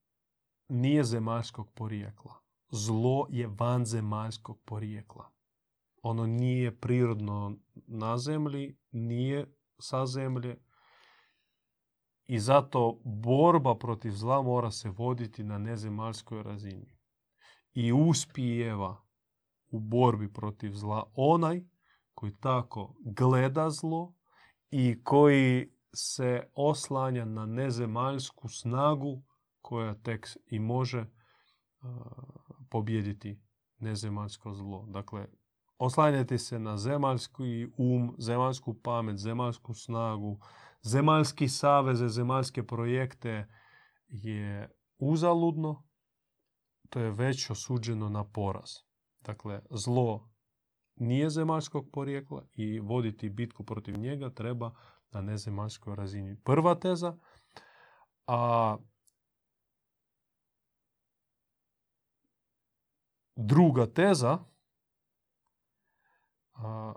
[0.68, 2.34] nije zemaljskog porijekla.
[2.70, 5.30] Zlo je vanzemaljskog porijekla.
[6.02, 10.64] Ono nije prirodno na zemlji, nije sa zemlje
[12.32, 16.98] i zato borba protiv zla mora se voditi na nezemaljskoj razini.
[17.74, 19.02] I uspijeva
[19.68, 21.62] u borbi protiv zla onaj
[22.14, 24.14] koji tako gleda zlo
[24.70, 29.22] i koji se oslanja na nezemaljsku snagu
[29.60, 31.06] koja tek i može
[31.80, 31.98] a,
[32.70, 33.40] pobijediti
[33.78, 34.86] nezemaljsko zlo.
[34.88, 35.26] Dakle,
[35.78, 40.38] oslanjajte se na zemaljski um, zemaljsku pamet, zemaljsku snagu,
[40.82, 43.46] zemaljski saveze, zemaljske projekte
[44.08, 45.88] je uzaludno,
[46.90, 48.70] to je već osuđeno na poraz.
[49.20, 50.30] Dakle, zlo
[50.96, 54.74] nije zemaljskog porijekla i voditi bitku protiv njega treba
[55.10, 56.36] na nezemaljskoj razini.
[56.44, 57.16] Prva teza,
[58.26, 58.76] a
[63.36, 64.38] druga teza
[66.54, 66.94] a,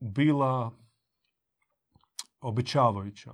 [0.00, 0.72] bila
[2.40, 3.32] obećavajuća.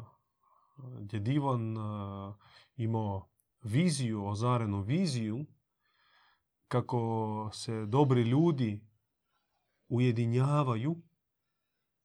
[1.01, 2.35] Djed Ivan a,
[2.77, 3.29] imao
[3.63, 5.47] viziju, ozarenu viziju
[6.69, 8.87] kako se dobri ljudi
[9.89, 11.03] ujedinjavaju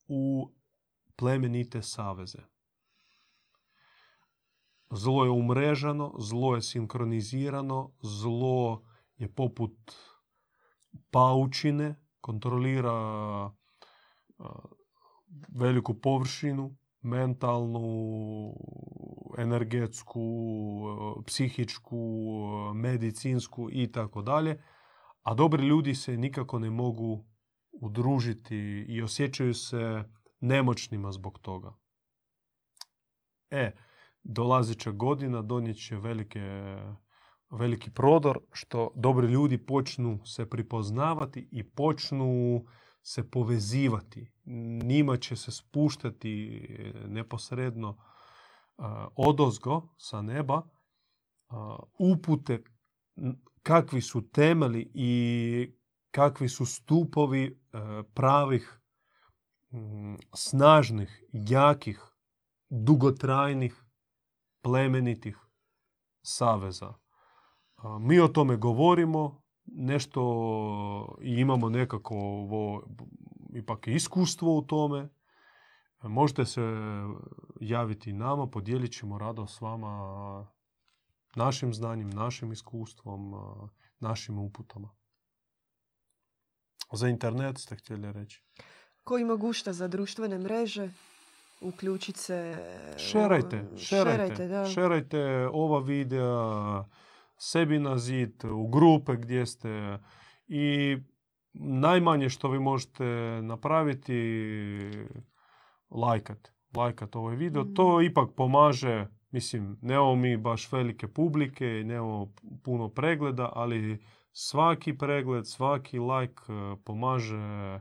[0.08, 0.52] u
[1.16, 2.38] plemenite saveze.
[4.90, 8.82] Zlo je umrežano, zlo je sinkronizirano, zlo
[9.16, 9.76] je poput
[11.10, 12.92] paučine, kontrolira
[15.48, 18.54] veliku površinu, mentalnu,
[19.38, 20.22] energetsku,
[21.26, 21.96] psihičku,
[22.74, 24.62] medicinsku i tako dalje.
[25.22, 27.24] A dobri ljudi se nikako ne mogu
[27.72, 28.56] udružiti
[28.88, 30.04] i osjećaju se
[30.40, 31.74] nemoćnima zbog toga.
[33.50, 33.72] E,
[34.22, 36.76] dolazeća godina donijet će velike,
[37.50, 42.64] veliki prodor što dobri ljudi počnu se pripoznavati i počnu
[43.02, 44.32] se povezivati.
[44.84, 46.66] Njima će se spuštati
[47.08, 47.96] neposredno
[49.16, 50.62] odozgo sa neba
[51.98, 52.62] upute
[53.62, 55.72] kakvi su temeli i
[56.10, 57.60] kakvi su stupovi
[58.14, 58.80] pravih,
[60.34, 62.02] snažnih, jakih,
[62.68, 63.84] dugotrajnih,
[64.62, 65.38] plemenitih
[66.22, 66.94] saveza.
[68.00, 72.16] Mi o tome govorimo, nešto imamo nekako
[73.54, 75.08] ipak iskustvo u tome.
[76.02, 76.62] Možete se
[77.60, 80.46] javiti nama, podijelit ćemo rado s vama
[81.36, 83.34] našim znanjem, našim iskustvom,
[83.98, 84.90] našim uputama.
[86.92, 88.42] Za internet ste htjeli reći?
[89.04, 90.90] Ko ima gušta za društvene mreže,
[91.60, 92.56] uključiti se...
[92.96, 94.66] Šerajte, šerajte, da.
[94.66, 96.84] šerajte ova videa,
[97.36, 99.98] sebi na zid, u grupe gdje ste
[100.48, 100.96] i
[101.52, 103.04] najmanje što vi možete
[103.42, 104.14] napraviti
[105.90, 106.52] lajkat.
[106.76, 107.64] Lajkat ovaj video.
[107.64, 108.02] To mm.
[108.02, 112.32] ipak pomaže, mislim, nemamo mi baš velike publike i nemamo
[112.64, 113.98] puno pregleda, ali
[114.32, 117.80] svaki pregled, svaki lajk eh, pomaže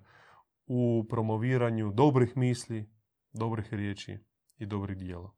[0.67, 2.89] u promoviranju dobrih misli,
[3.33, 4.17] dobrih riječi
[4.57, 5.31] i dobrih dijela.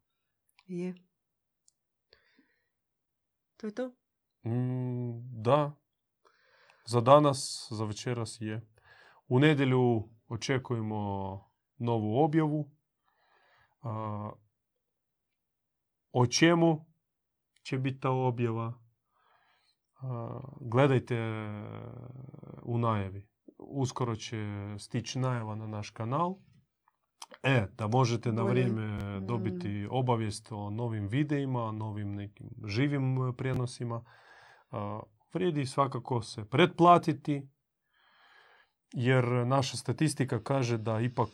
[0.67, 0.93] Je.
[3.57, 3.91] To je to?
[4.45, 5.80] Mm, da.
[6.85, 8.67] Za danas, za večeras je.
[9.27, 11.39] U nedjelju očekujemo
[11.77, 12.71] novu objavu.
[16.11, 16.85] o čemu
[17.63, 18.81] će biti ta objava?
[20.61, 21.17] gledajte
[22.63, 23.27] u najavi.
[23.57, 24.37] Uskoro će
[24.79, 26.35] stići najava na naš kanal.
[27.43, 29.87] E, da možete na vrijeme dobiti mm.
[29.91, 34.03] obavijest o novim videima, novim nekim živim prijenosima
[35.33, 37.49] vrijedi svakako se pretplatiti,
[38.93, 41.31] jer naša statistika kaže da ipak e,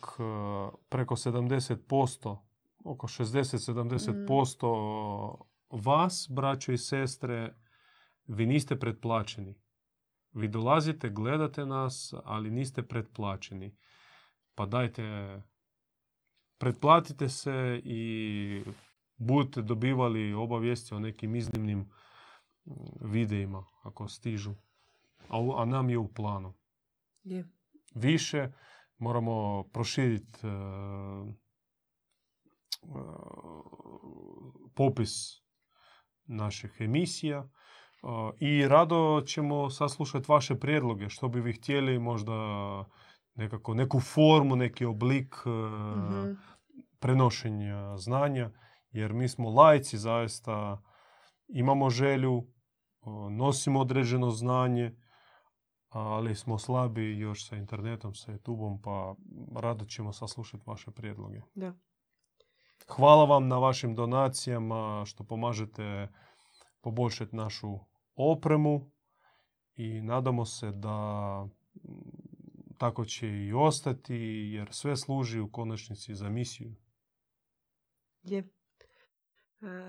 [0.88, 2.38] preko 70%,
[2.84, 5.34] oko 60-70%
[5.70, 7.54] vas, braćo i sestre,
[8.26, 9.54] vi niste pretplaćeni.
[10.32, 13.76] Vi dolazite, gledate nas, ali niste pretplaćeni.
[14.54, 15.02] Pa dajte,
[16.58, 18.62] pretplatite se i
[19.16, 21.90] budete dobivali obavijesti o nekim iznimnim
[23.00, 24.54] videima ako stižu.
[25.28, 26.54] A, a nam je u planu.
[27.24, 27.44] Je.
[27.94, 28.52] Više
[28.98, 31.34] moramo proširiti uh,
[34.74, 35.10] popis
[36.26, 37.48] naših emisija uh,
[38.40, 41.08] i rado ćemo saslušati vaše prijedloge.
[41.08, 42.34] Što bi vi htjeli možda
[43.34, 46.36] nekako, neku formu, neki oblik uh,
[46.98, 48.50] prenošenja znanja.
[48.90, 50.82] Jer mi smo lajci zaista,
[51.48, 52.46] imamo želju,
[53.30, 54.96] nosimo određeno znanje,
[55.88, 59.14] ali smo slabi još sa internetom, sa youtube pa
[59.60, 61.40] rado ćemo saslušati vaše prijedloge.
[61.54, 61.74] Da.
[62.88, 66.08] Hvala vam na vašim donacijama što pomažete
[66.80, 67.78] poboljšati našu
[68.14, 68.90] opremu
[69.74, 71.48] i nadamo se da
[72.78, 74.16] tako će i ostati
[74.54, 76.74] jer sve služi u konačnici za misiju.
[78.22, 78.48] Je.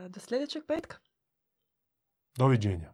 [0.10, 0.98] Do sljedećeg petka.
[2.38, 2.94] Doviđenja.